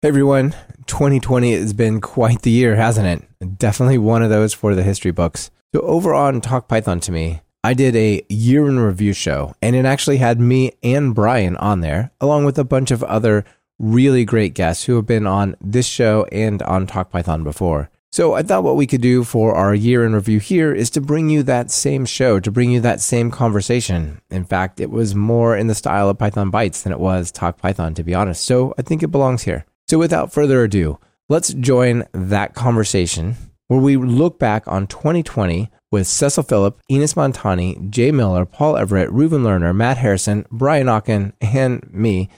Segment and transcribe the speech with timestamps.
[0.00, 0.54] Hey everyone,
[0.86, 3.58] 2020 has been quite the year, hasn't it?
[3.58, 5.50] Definitely one of those for the history books.
[5.74, 9.74] So over on Talk Python to me, I did a year in review show and
[9.74, 13.44] it actually had me and Brian on there, along with a bunch of other
[13.80, 17.90] really great guests who have been on this show and on Talk Python before.
[18.12, 21.00] So I thought what we could do for our year in review here is to
[21.00, 24.20] bring you that same show, to bring you that same conversation.
[24.30, 27.58] In fact, it was more in the style of Python Bytes than it was Talk
[27.58, 28.44] Python, to be honest.
[28.44, 29.64] So I think it belongs here.
[29.90, 30.98] So without further ado,
[31.28, 33.36] let's join that conversation
[33.68, 39.10] where we look back on 2020 with Cecil Phillip, Ines Montani, Jay Miller, Paul Everett,
[39.10, 42.28] Reuven Lerner, Matt Harrison, Brian Okken, and me.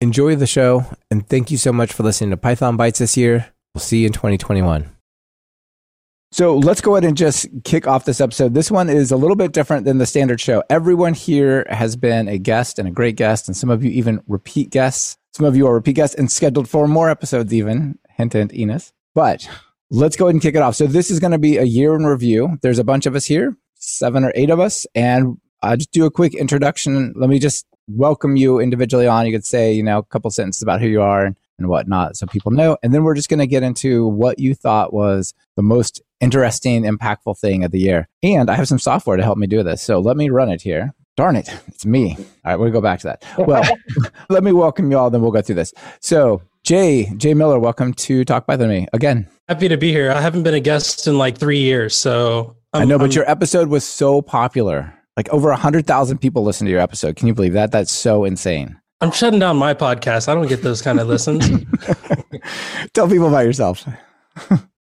[0.00, 3.52] Enjoy the show, and thank you so much for listening to Python Bytes this year.
[3.74, 4.90] We'll see you in 2021.
[6.30, 8.54] So let's go ahead and just kick off this episode.
[8.54, 10.62] This one is a little bit different than the standard show.
[10.68, 14.20] Everyone here has been a guest and a great guest, and some of you even
[14.28, 15.16] repeat guests.
[15.34, 17.98] Some of you are repeat guests and scheduled for more episodes, even.
[18.08, 18.92] Hint, hint, Ines.
[19.16, 19.48] But
[19.90, 20.76] let's go ahead and kick it off.
[20.76, 22.56] So this is going to be a year in review.
[22.62, 26.06] There's a bunch of us here, seven or eight of us, and I'll just do
[26.06, 27.14] a quick introduction.
[27.16, 29.26] Let me just welcome you individually on.
[29.26, 32.16] You could say, you know, a couple sentences about who you are and, and whatnot
[32.16, 32.76] so people know.
[32.84, 36.84] And then we're just going to get into what you thought was the most interesting,
[36.84, 38.08] impactful thing of the year.
[38.22, 39.82] And I have some software to help me do this.
[39.82, 40.94] So let me run it here.
[41.16, 42.16] Darn it, it's me.
[42.18, 43.24] All right, we'll go back to that.
[43.38, 43.62] Well,
[44.30, 45.72] let me welcome you all, then we'll go through this.
[46.00, 49.28] So, Jay, Jay Miller, welcome to Talk Python to me again.
[49.48, 50.10] Happy to be here.
[50.10, 53.10] I haven't been a guest in like three years, so I'm, i know, but I'm,
[53.12, 54.92] your episode was so popular.
[55.16, 57.14] Like over a hundred thousand people listened to your episode.
[57.14, 57.70] Can you believe that?
[57.70, 58.76] That's so insane.
[59.00, 60.26] I'm shutting down my podcast.
[60.28, 61.48] I don't get those kind of listens.
[62.92, 63.86] Tell people about yourself.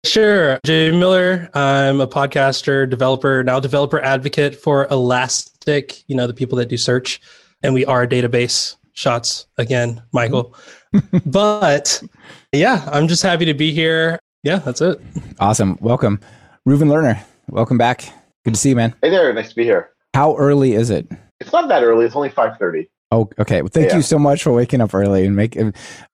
[0.04, 0.60] Sure.
[0.64, 1.50] Jay Miller.
[1.54, 6.76] I'm a podcaster, developer, now developer advocate for Elastic, you know, the people that do
[6.76, 7.20] search.
[7.62, 10.54] And we are a database shots again, Michael.
[11.26, 12.02] but
[12.52, 14.18] yeah, I'm just happy to be here.
[14.42, 15.00] Yeah, that's it.
[15.40, 15.78] Awesome.
[15.80, 16.20] Welcome.
[16.66, 18.04] Reuven Lerner, welcome back.
[18.44, 18.94] Good to see you, man.
[19.02, 19.32] Hey there.
[19.32, 19.90] Nice to be here.
[20.14, 21.10] How early is it?
[21.40, 22.06] It's not that early.
[22.06, 22.88] It's only 5.30.
[23.10, 23.62] Oh, okay.
[23.62, 23.96] Well, thank yeah.
[23.96, 25.56] you so much for waking up early and make.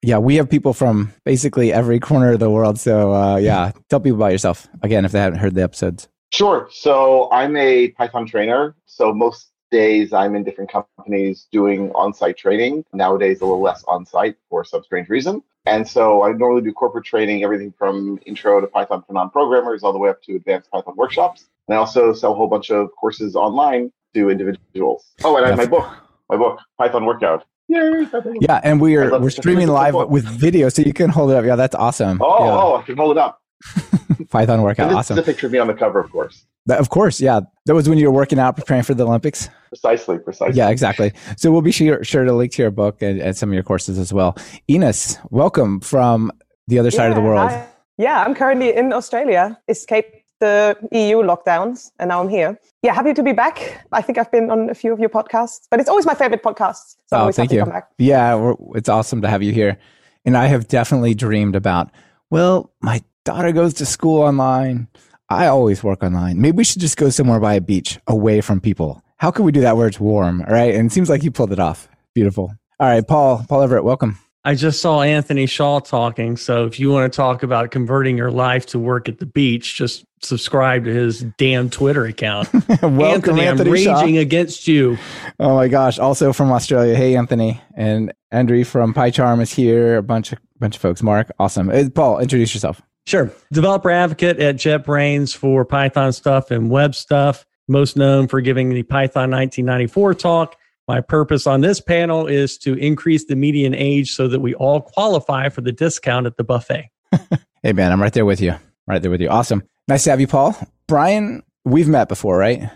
[0.01, 2.79] Yeah, we have people from basically every corner of the world.
[2.79, 6.07] So, uh, yeah, tell people about yourself again if they haven't heard the episodes.
[6.31, 6.69] Sure.
[6.71, 8.75] So, I'm a Python trainer.
[8.85, 12.85] So, most days I'm in different companies doing on-site training.
[12.93, 15.43] Nowadays, a little less on-site for some strange reason.
[15.65, 19.93] And so, I normally do corporate training, everything from intro to Python for non-programmers all
[19.93, 21.47] the way up to advanced Python workshops.
[21.67, 25.11] And I also sell a whole bunch of courses online to individuals.
[25.23, 25.87] Oh, and I have my book
[26.29, 27.45] my book, Python Workout.
[27.67, 28.07] Yay,
[28.41, 31.45] yeah, and we are we're streaming live with video, so you can hold it up.
[31.45, 32.21] Yeah, that's awesome.
[32.21, 32.51] Oh, yeah.
[32.51, 33.41] oh, I can hold it up.
[34.29, 35.17] Python workout, this awesome.
[35.17, 36.45] Is a picture of me on the cover, of course.
[36.67, 37.41] That, of course, yeah.
[37.65, 39.49] That was when you were working out, preparing for the Olympics.
[39.69, 40.55] Precisely, precisely.
[40.55, 41.13] Yeah, exactly.
[41.37, 43.63] So we'll be sure, sure to link to your book and, and some of your
[43.63, 44.37] courses as well.
[44.67, 46.31] Ines, welcome from
[46.67, 47.51] the other yeah, side of the world.
[47.51, 47.67] I,
[47.97, 49.59] yeah, I'm currently in Australia.
[49.67, 52.59] Escaped the EU lockdowns, and now I'm here.
[52.81, 53.85] Yeah, happy to be back.
[53.91, 56.43] I think I've been on a few of your podcasts, but it's always my favorite
[56.43, 56.95] podcast.
[57.07, 57.65] So oh, thank you.
[57.97, 59.77] Yeah, it's awesome to have you here.
[60.25, 61.91] And I have definitely dreamed about,
[62.31, 64.87] well, my daughter goes to school online.
[65.29, 66.39] I always work online.
[66.39, 69.01] Maybe we should just go somewhere by a beach away from people.
[69.17, 70.41] How can we do that where it's warm?
[70.41, 70.75] Right.
[70.75, 71.89] And it seems like you pulled it off.
[72.13, 72.53] Beautiful.
[72.79, 74.19] All right, Paul, Paul Everett, welcome.
[74.43, 76.37] I just saw Anthony Shaw talking.
[76.37, 79.75] So if you want to talk about converting your life to work at the beach,
[79.75, 82.53] just subscribe to his damn Twitter account.
[82.83, 84.01] Welcome, Anthony, Anthony I'm Shaw.
[84.01, 84.99] raging against you.
[85.39, 85.97] Oh my gosh!
[85.97, 86.95] Also from Australia.
[86.95, 89.97] Hey, Anthony and Andrew from PyCharm is here.
[89.97, 91.01] A bunch of bunch of folks.
[91.01, 91.69] Mark, awesome.
[91.69, 92.83] Hey, Paul, introduce yourself.
[93.07, 93.31] Sure.
[93.51, 97.45] Developer advocate at JetBrains for Python stuff and web stuff.
[97.67, 100.55] Most known for giving the Python 1994 talk
[100.87, 104.81] my purpose on this panel is to increase the median age so that we all
[104.81, 106.89] qualify for the discount at the buffet.
[107.63, 108.55] hey, man, I'm right there with you.
[108.87, 109.29] Right there with you.
[109.29, 109.63] Awesome.
[109.87, 110.55] Nice to have you, Paul.
[110.87, 112.69] Brian, we've met before, right?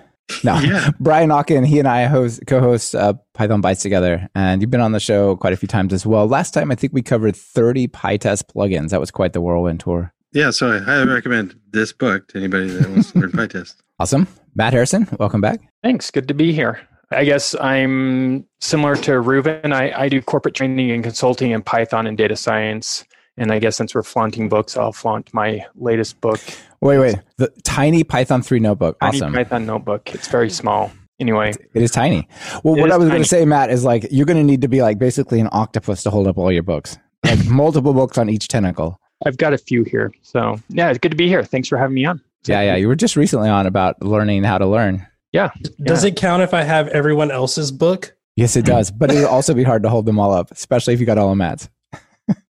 [0.44, 0.90] No, yeah.
[1.00, 4.91] Brian Okken, he and I host, co-host uh, Python Bytes together, and you've been on
[4.91, 6.28] the show quite a few times as well.
[6.28, 8.90] Last time, I think we covered 30 PyTest plugins.
[8.90, 10.14] That was quite the whirlwind tour.
[10.31, 13.76] Yeah, so I highly recommend this book to anybody that wants to learn PyTest.
[13.99, 14.28] Awesome.
[14.55, 15.59] Matt Harrison, welcome back.
[15.84, 16.11] Thanks.
[16.11, 16.79] Good to be here.
[17.11, 19.73] I guess I'm similar to Reuven.
[19.73, 23.05] I, I do corporate training and consulting in Python and data science.
[23.37, 26.40] And I guess since we're flaunting books, I'll flaunt my latest book.
[26.82, 27.16] Wait, wait.
[27.37, 28.99] The tiny Python 3 notebook.
[28.99, 29.34] Tiny awesome.
[29.34, 30.14] Python notebook.
[30.14, 30.91] It's very small.
[31.20, 32.28] Anyway, it is tiny.
[32.64, 34.70] Well, what I was going to say, Matt, is like you're going to need to
[34.70, 38.29] be like basically an octopus to hold up all your books, like multiple books on
[38.29, 38.99] each tentacle.
[39.26, 40.12] I've got a few here.
[40.22, 41.44] So, yeah, it's good to be here.
[41.44, 42.22] Thanks for having me on.
[42.46, 42.76] Yeah, yeah.
[42.76, 45.06] You were just recently on about learning how to learn.
[45.32, 45.52] Yeah.
[45.84, 46.10] Does yeah.
[46.10, 48.16] it count if I have everyone else's book?
[48.36, 48.92] Yes, it does.
[48.92, 51.30] But it'll also be hard to hold them all up, especially if you got all
[51.30, 51.70] the mats.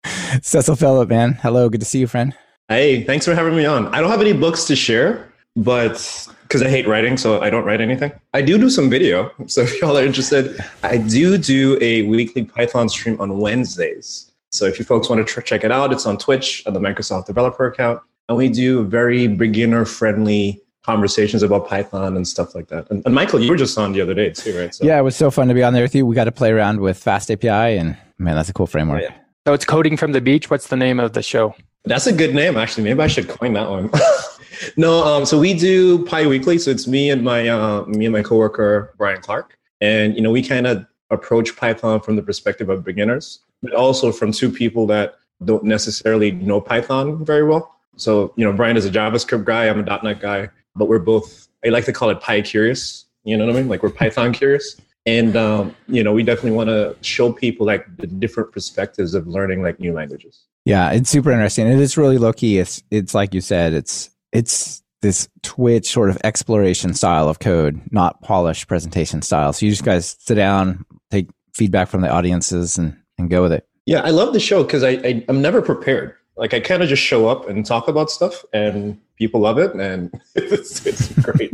[0.42, 1.34] Cecil Phillip, man.
[1.34, 2.34] Hello, good to see you, friend.
[2.68, 3.88] Hey, thanks for having me on.
[3.88, 7.64] I don't have any books to share, but because I hate writing, so I don't
[7.64, 8.12] write anything.
[8.32, 9.32] I do do some video.
[9.46, 14.31] So if y'all are interested, I do do a weekly Python stream on Wednesdays.
[14.52, 16.80] So if you folks want to tr- check it out, it's on Twitch at the
[16.80, 18.00] Microsoft developer account.
[18.28, 22.90] And we do very beginner friendly conversations about Python and stuff like that.
[22.90, 24.74] And, and, Michael, you were just on the other day too, right?
[24.74, 24.84] So.
[24.84, 26.04] Yeah, it was so fun to be on there with you.
[26.04, 29.02] We got to play around with FastAPI, and man, that's a cool framework.
[29.02, 29.14] Yeah.
[29.46, 30.50] So it's coding from the beach.
[30.50, 31.54] What's the name of the show?
[31.84, 32.84] That's a good name, actually.
[32.84, 33.90] Maybe I should coin that one.
[34.76, 36.58] no, um, so we do Pi Weekly.
[36.58, 40.30] So it's me and my uh, me and my coworker Brian Clark, and you know
[40.30, 44.86] we kind of approach Python from the perspective of beginners, but also from two people
[44.88, 47.76] that don't necessarily know Python very well.
[47.96, 49.68] So you know, Brian is a JavaScript guy.
[49.68, 51.48] I'm a .NET guy, but we're both.
[51.64, 53.06] I like to call it Pi curious.
[53.24, 53.68] You know what I mean?
[53.68, 57.84] Like we're Python curious and um, you know we definitely want to show people like
[57.96, 62.18] the different perspectives of learning like new languages yeah it's super interesting and it's really
[62.18, 67.28] low key it's it's like you said it's it's this twitch sort of exploration style
[67.28, 72.00] of code not polished presentation style so you just guys sit down take feedback from
[72.00, 75.24] the audiences and and go with it yeah i love the show because I, I
[75.28, 79.00] i'm never prepared like i kind of just show up and talk about stuff and
[79.16, 81.52] people love it and it's, it's great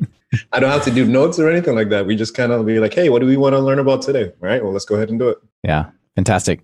[0.52, 2.06] I don't have to do notes or anything like that.
[2.06, 4.24] We just kind of be like, hey, what do we want to learn about today?
[4.24, 5.38] All right, well, let's go ahead and do it.
[5.62, 6.60] Yeah, fantastic.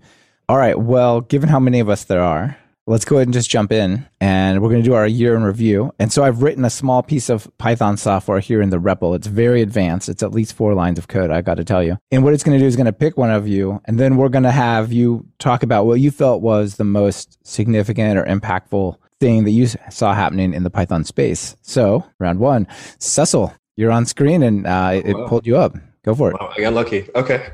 [0.49, 3.49] All right, well, given how many of us there are, let's go ahead and just
[3.49, 5.93] jump in and we're going to do our year in review.
[5.99, 9.17] And so I've written a small piece of Python software here in the REPL.
[9.17, 10.09] It's very advanced.
[10.09, 11.99] It's at least four lines of code, I got to tell you.
[12.11, 14.17] And what it's going to do is going to pick one of you and then
[14.17, 18.25] we're going to have you talk about what you felt was the most significant or
[18.25, 21.57] impactful thing that you saw happening in the Python space.
[21.63, 22.67] So, round one,
[22.99, 25.29] Cecil, you're on screen and uh, it wow.
[25.29, 25.75] pulled you up.
[26.05, 26.37] Go for it.
[26.39, 27.09] Wow, I got lucky.
[27.15, 27.49] Okay.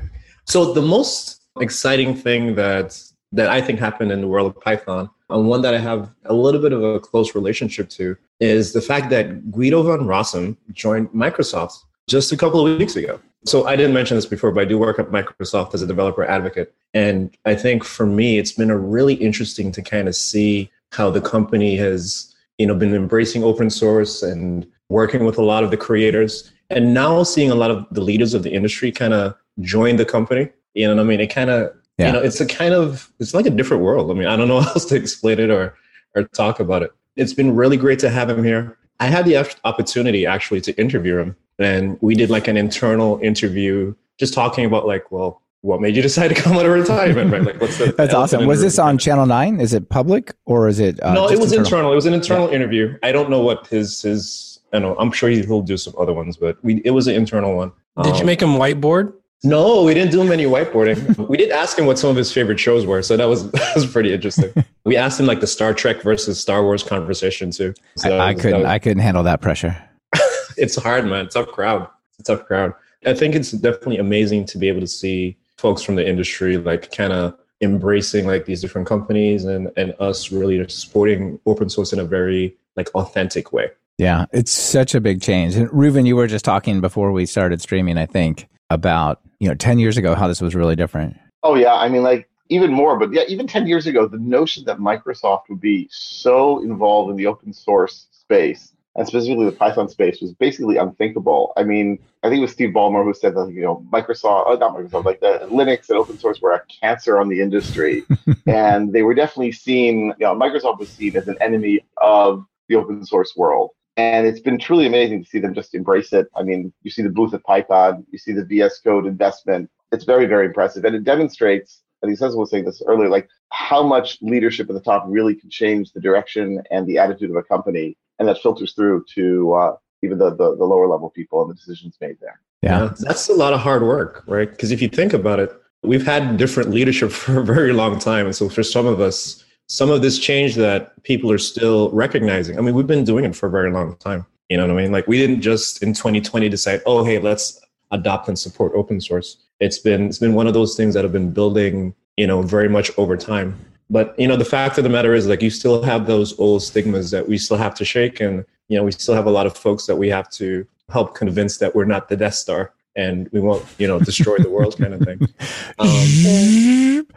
[0.45, 3.01] So, the most exciting thing that
[3.31, 6.33] that I think happened in the world of Python, and one that I have a
[6.33, 11.09] little bit of a close relationship to, is the fact that Guido van Rossum joined
[11.09, 13.19] Microsoft just a couple of weeks ago.
[13.45, 16.23] So I didn't mention this before, but I do work at Microsoft as a developer
[16.23, 16.73] advocate.
[16.93, 21.09] And I think for me, it's been a really interesting to kind of see how
[21.09, 25.71] the company has you know been embracing open source and working with a lot of
[25.71, 29.35] the creators and now seeing a lot of the leaders of the industry kind of
[29.61, 32.07] join the company you know what i mean it kind of yeah.
[32.07, 34.47] you know it's a kind of it's like a different world i mean i don't
[34.47, 35.75] know how else to explain it or
[36.15, 39.37] or talk about it it's been really great to have him here i had the
[39.63, 44.85] opportunity actually to interview him and we did like an internal interview just talking about
[44.85, 47.31] like well what made you decide to come out of retirement?
[47.31, 47.43] Right?
[47.43, 48.45] Like, what's the That's awesome.
[48.47, 49.59] Was this on Channel Nine?
[49.59, 51.01] Is it public or is it?
[51.01, 51.65] Uh, no, it was internal?
[51.65, 51.91] internal?
[51.91, 52.55] It was an internal yeah.
[52.55, 52.97] interview.
[53.03, 54.59] I don't know what his his.
[54.73, 54.95] I know.
[54.97, 57.71] I'm sure he'll do some other ones, but we it was an internal one.
[58.03, 59.13] Did um, you make him whiteboard?
[59.43, 61.27] No, we didn't do him any whiteboarding.
[61.29, 63.75] we did ask him what some of his favorite shows were, so that was that
[63.75, 64.53] was pretty interesting.
[64.85, 67.73] we asked him like the Star Trek versus Star Wars conversation too.
[67.97, 68.61] So I, I was, couldn't.
[68.61, 69.75] Was, I couldn't handle that pressure.
[70.57, 71.29] it's hard, man.
[71.29, 71.87] Tough crowd.
[72.19, 72.73] It's a tough crowd.
[73.05, 76.91] I think it's definitely amazing to be able to see folks from the industry like
[76.91, 81.99] kind of embracing like these different companies and and us really supporting open source in
[81.99, 86.25] a very like authentic way yeah it's such a big change and Reuven you were
[86.25, 90.27] just talking before we started streaming i think about you know 10 years ago how
[90.27, 93.67] this was really different oh yeah i mean like even more but yeah even 10
[93.67, 98.73] years ago the notion that microsoft would be so involved in the open source space
[98.95, 101.53] and specifically the Python space was basically unthinkable.
[101.55, 104.57] I mean, I think it was Steve Ballmer who said that you know Microsoft, oh,
[104.59, 108.03] not Microsoft, like the Linux and open source were a cancer on the industry,
[108.47, 110.13] and they were definitely seen.
[110.19, 113.71] You know, Microsoft was seen as an enemy of the open source world.
[114.01, 116.27] And it's been truly amazing to see them just embrace it.
[116.35, 119.69] I mean, you see the booth at Python, you see the VS Code investment.
[119.91, 120.85] It's very, very impressive.
[120.85, 124.73] And it demonstrates, and he says was saying this earlier, like how much leadership at
[124.73, 128.41] the top really can change the direction and the attitude of a company and that
[128.41, 132.17] filters through to uh, even the, the, the lower level people and the decisions made
[132.21, 132.39] there.
[132.63, 134.49] Yeah, yeah that's a lot of hard work, right?
[134.49, 135.51] Because if you think about it,
[135.83, 139.43] we've had different leadership for a very long time, and so for some of us,
[139.71, 142.57] some of this change that people are still recognizing.
[142.57, 144.25] I mean, we've been doing it for a very long time.
[144.49, 144.91] You know what I mean?
[144.91, 147.61] Like we didn't just in 2020 decide, oh, hey, let's
[147.91, 149.37] adopt and support open source.
[149.61, 152.67] It's been it's been one of those things that have been building, you know, very
[152.67, 153.57] much over time
[153.91, 156.63] but you know the fact of the matter is like you still have those old
[156.63, 159.45] stigmas that we still have to shake and you know we still have a lot
[159.45, 163.29] of folks that we have to help convince that we're not the death star and
[163.31, 165.19] we won't you know destroy the world kind of thing
[165.79, 167.07] um,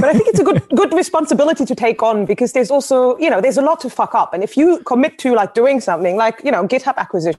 [0.00, 3.28] but i think it's a good good responsibility to take on because there's also you
[3.28, 6.16] know there's a lot to fuck up and if you commit to like doing something
[6.16, 7.38] like you know github acquisition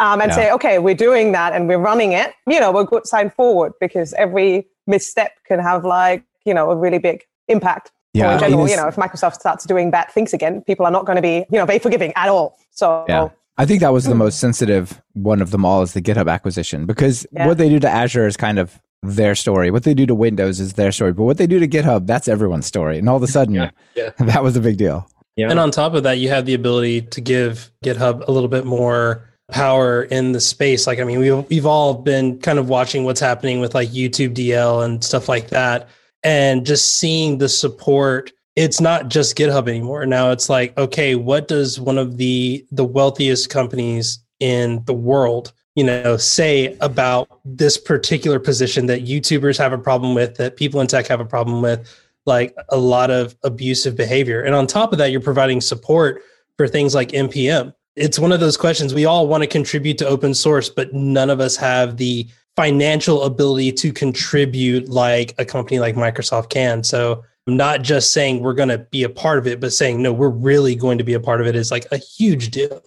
[0.00, 0.36] um, and yeah.
[0.36, 3.72] say okay we're doing that and we're running it you know we're good sign forward
[3.80, 7.90] because every misstep can have like you know a really big impact.
[8.14, 10.62] Yeah, or in general, it is- you know, if Microsoft starts doing bad things again,
[10.62, 12.56] people are not going to be, you know, very forgiving at all.
[12.70, 13.28] So Yeah.
[13.58, 14.18] I think that was the hmm.
[14.18, 17.46] most sensitive one of them all is the GitHub acquisition because Yeah.
[17.46, 19.70] what they do to Azure is kind of their story.
[19.70, 21.12] What they do to Windows is their story.
[21.12, 22.98] But what they do to GitHub, that's everyone's story.
[22.98, 24.10] And all of a sudden, Yeah, yeah.
[24.18, 25.08] that was a big deal.
[25.36, 25.50] Yeah.
[25.50, 28.64] And on top of that, you have the ability to give GitHub a little bit
[28.64, 30.86] more power in the space.
[30.86, 34.34] Like, I mean, we've, we've all been kind of watching what's happening with like YouTube
[34.34, 35.88] DL and stuff like that.
[36.24, 40.04] And just seeing the support, it's not just GitHub anymore.
[40.04, 45.52] Now it's like, okay, what does one of the the wealthiest companies in the world,
[45.76, 50.80] you know, say about this particular position that YouTubers have a problem with, that people
[50.80, 51.88] in tech have a problem with?
[52.26, 54.42] like a lot of abusive behavior.
[54.42, 56.22] And on top of that, you're providing support
[56.58, 57.72] for things like NPM.
[57.96, 61.30] It's one of those questions we all want to contribute to open source, but none
[61.30, 66.84] of us have the financial ability to contribute like a company like Microsoft can.
[66.84, 70.12] So, not just saying we're going to be a part of it, but saying, no,
[70.12, 72.82] we're really going to be a part of it is like a huge deal.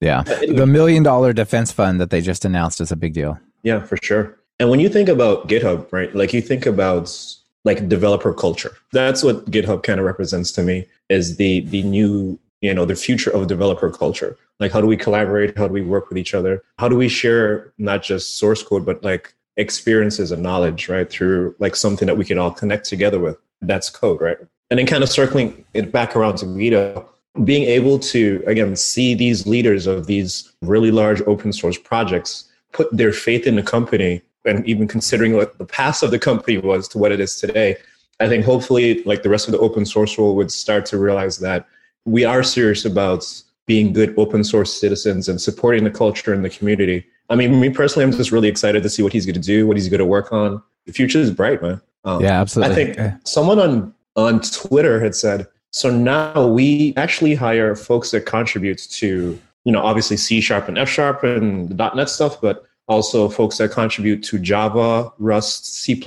[0.00, 0.22] Yeah.
[0.22, 3.38] The million dollar defense fund that they just announced is a big deal.
[3.62, 4.38] Yeah, for sure.
[4.58, 6.14] And when you think about GitHub, right?
[6.14, 7.14] Like you think about
[7.64, 8.76] like developer culture.
[8.92, 12.94] That's what GitHub kind of represents to me is the the new, you know, the
[12.94, 14.36] future of developer culture.
[14.60, 15.58] Like how do we collaborate?
[15.58, 16.62] How do we work with each other?
[16.78, 21.10] How do we share not just source code but like experiences and knowledge, right?
[21.10, 23.36] Through like something that we can all connect together with.
[23.60, 24.38] That's code, right?
[24.70, 27.08] And then kind of circling it back around to Guido,
[27.44, 32.94] being able to again see these leaders of these really large open source projects put
[32.96, 36.88] their faith in the company and even considering what the past of the company was
[36.88, 37.76] to what it is today
[38.20, 41.38] i think hopefully like the rest of the open source world would start to realize
[41.38, 41.66] that
[42.06, 43.24] we are serious about
[43.66, 47.04] being good open source citizens and supporting the culture and the community.
[47.28, 49.66] I mean me personally i'm just really excited to see what he's going to do
[49.66, 50.62] what he's going to work on.
[50.86, 52.72] The future is bright man um, Yeah, absolutely.
[52.72, 58.24] i think someone on on twitter had said so now we actually hire folks that
[58.24, 62.66] contribute to you know obviously c sharp and f sharp and the net stuff but
[62.88, 66.00] also folks that contribute to Java, Rust, C++,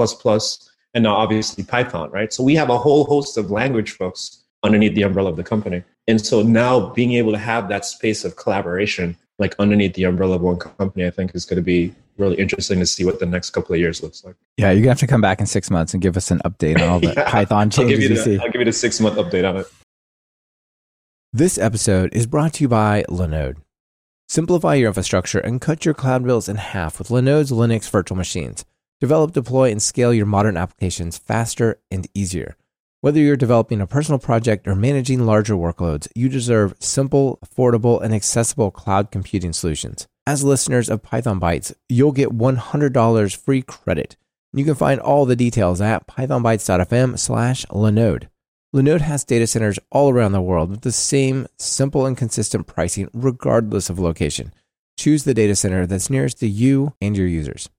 [0.93, 2.31] and now obviously Python, right?
[2.31, 5.83] So we have a whole host of language folks underneath the umbrella of the company.
[6.07, 10.35] And so now being able to have that space of collaboration, like underneath the umbrella
[10.35, 13.25] of one company, I think is going to be really interesting to see what the
[13.25, 14.35] next couple of years looks like.
[14.57, 16.75] Yeah, you're gonna have to come back in six months and give us an update
[16.81, 17.29] on all the Yeah.
[17.29, 18.43] Python I'll give, changes you the.
[18.43, 19.67] I'll give you the six month update on it.
[21.31, 23.57] This episode is brought to you by Linode.
[24.27, 28.65] Simplify your infrastructure and cut your cloud bills in half with Linode's Linux virtual machines.
[28.99, 32.57] Develop, deploy, and scale your modern applications faster and easier.
[33.01, 38.13] Whether you're developing a personal project or managing larger workloads, you deserve simple, affordable, and
[38.13, 40.05] accessible cloud computing solutions.
[40.27, 44.17] As listeners of Python Bytes, you'll get $100 free credit.
[44.51, 48.27] You can find all the details at pythonbytes.fm slash Linode.
[48.75, 53.09] Linode has data centers all around the world with the same simple and consistent pricing
[53.13, 54.53] regardless of location.
[54.97, 57.69] Choose the data center that's nearest to you and your users.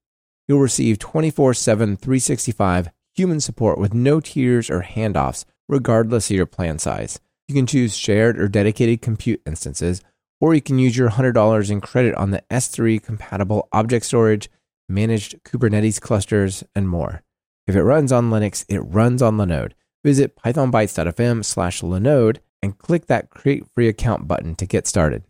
[0.48, 6.46] You'll receive 24 7, 365 human support with no tiers or handoffs, regardless of your
[6.46, 7.20] plan size.
[7.48, 10.00] You can choose shared or dedicated compute instances,
[10.40, 14.48] or you can use your $100 in credit on the S3 compatible object storage,
[14.88, 17.22] managed Kubernetes clusters, and more.
[17.66, 19.72] If it runs on Linux, it runs on Linode.
[20.02, 25.24] Visit pythonbytes.fm slash Linode and click that create free account button to get started.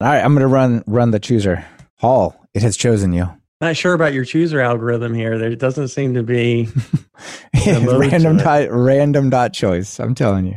[0.00, 1.64] All right, I'm going to run run the chooser.
[1.98, 3.39] Hall, it has chosen you.
[3.60, 5.38] Not sure about your chooser algorithm here.
[5.38, 6.68] There doesn't seem to be.
[7.66, 9.98] random dot random dot choice.
[10.00, 10.56] I'm telling you.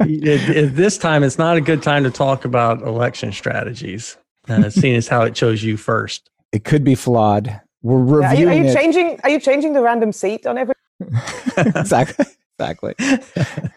[0.00, 4.16] it, it- this time, it's not a good time to talk about election strategies,
[4.48, 6.30] uh, seeing as how it chose you first.
[6.52, 7.60] It could be flawed.
[7.82, 8.74] We're Yeah, Are you, are you it.
[8.74, 9.20] changing?
[9.24, 10.74] Are you changing the random seed on every?
[11.56, 12.26] exactly.
[12.58, 12.94] Exactly.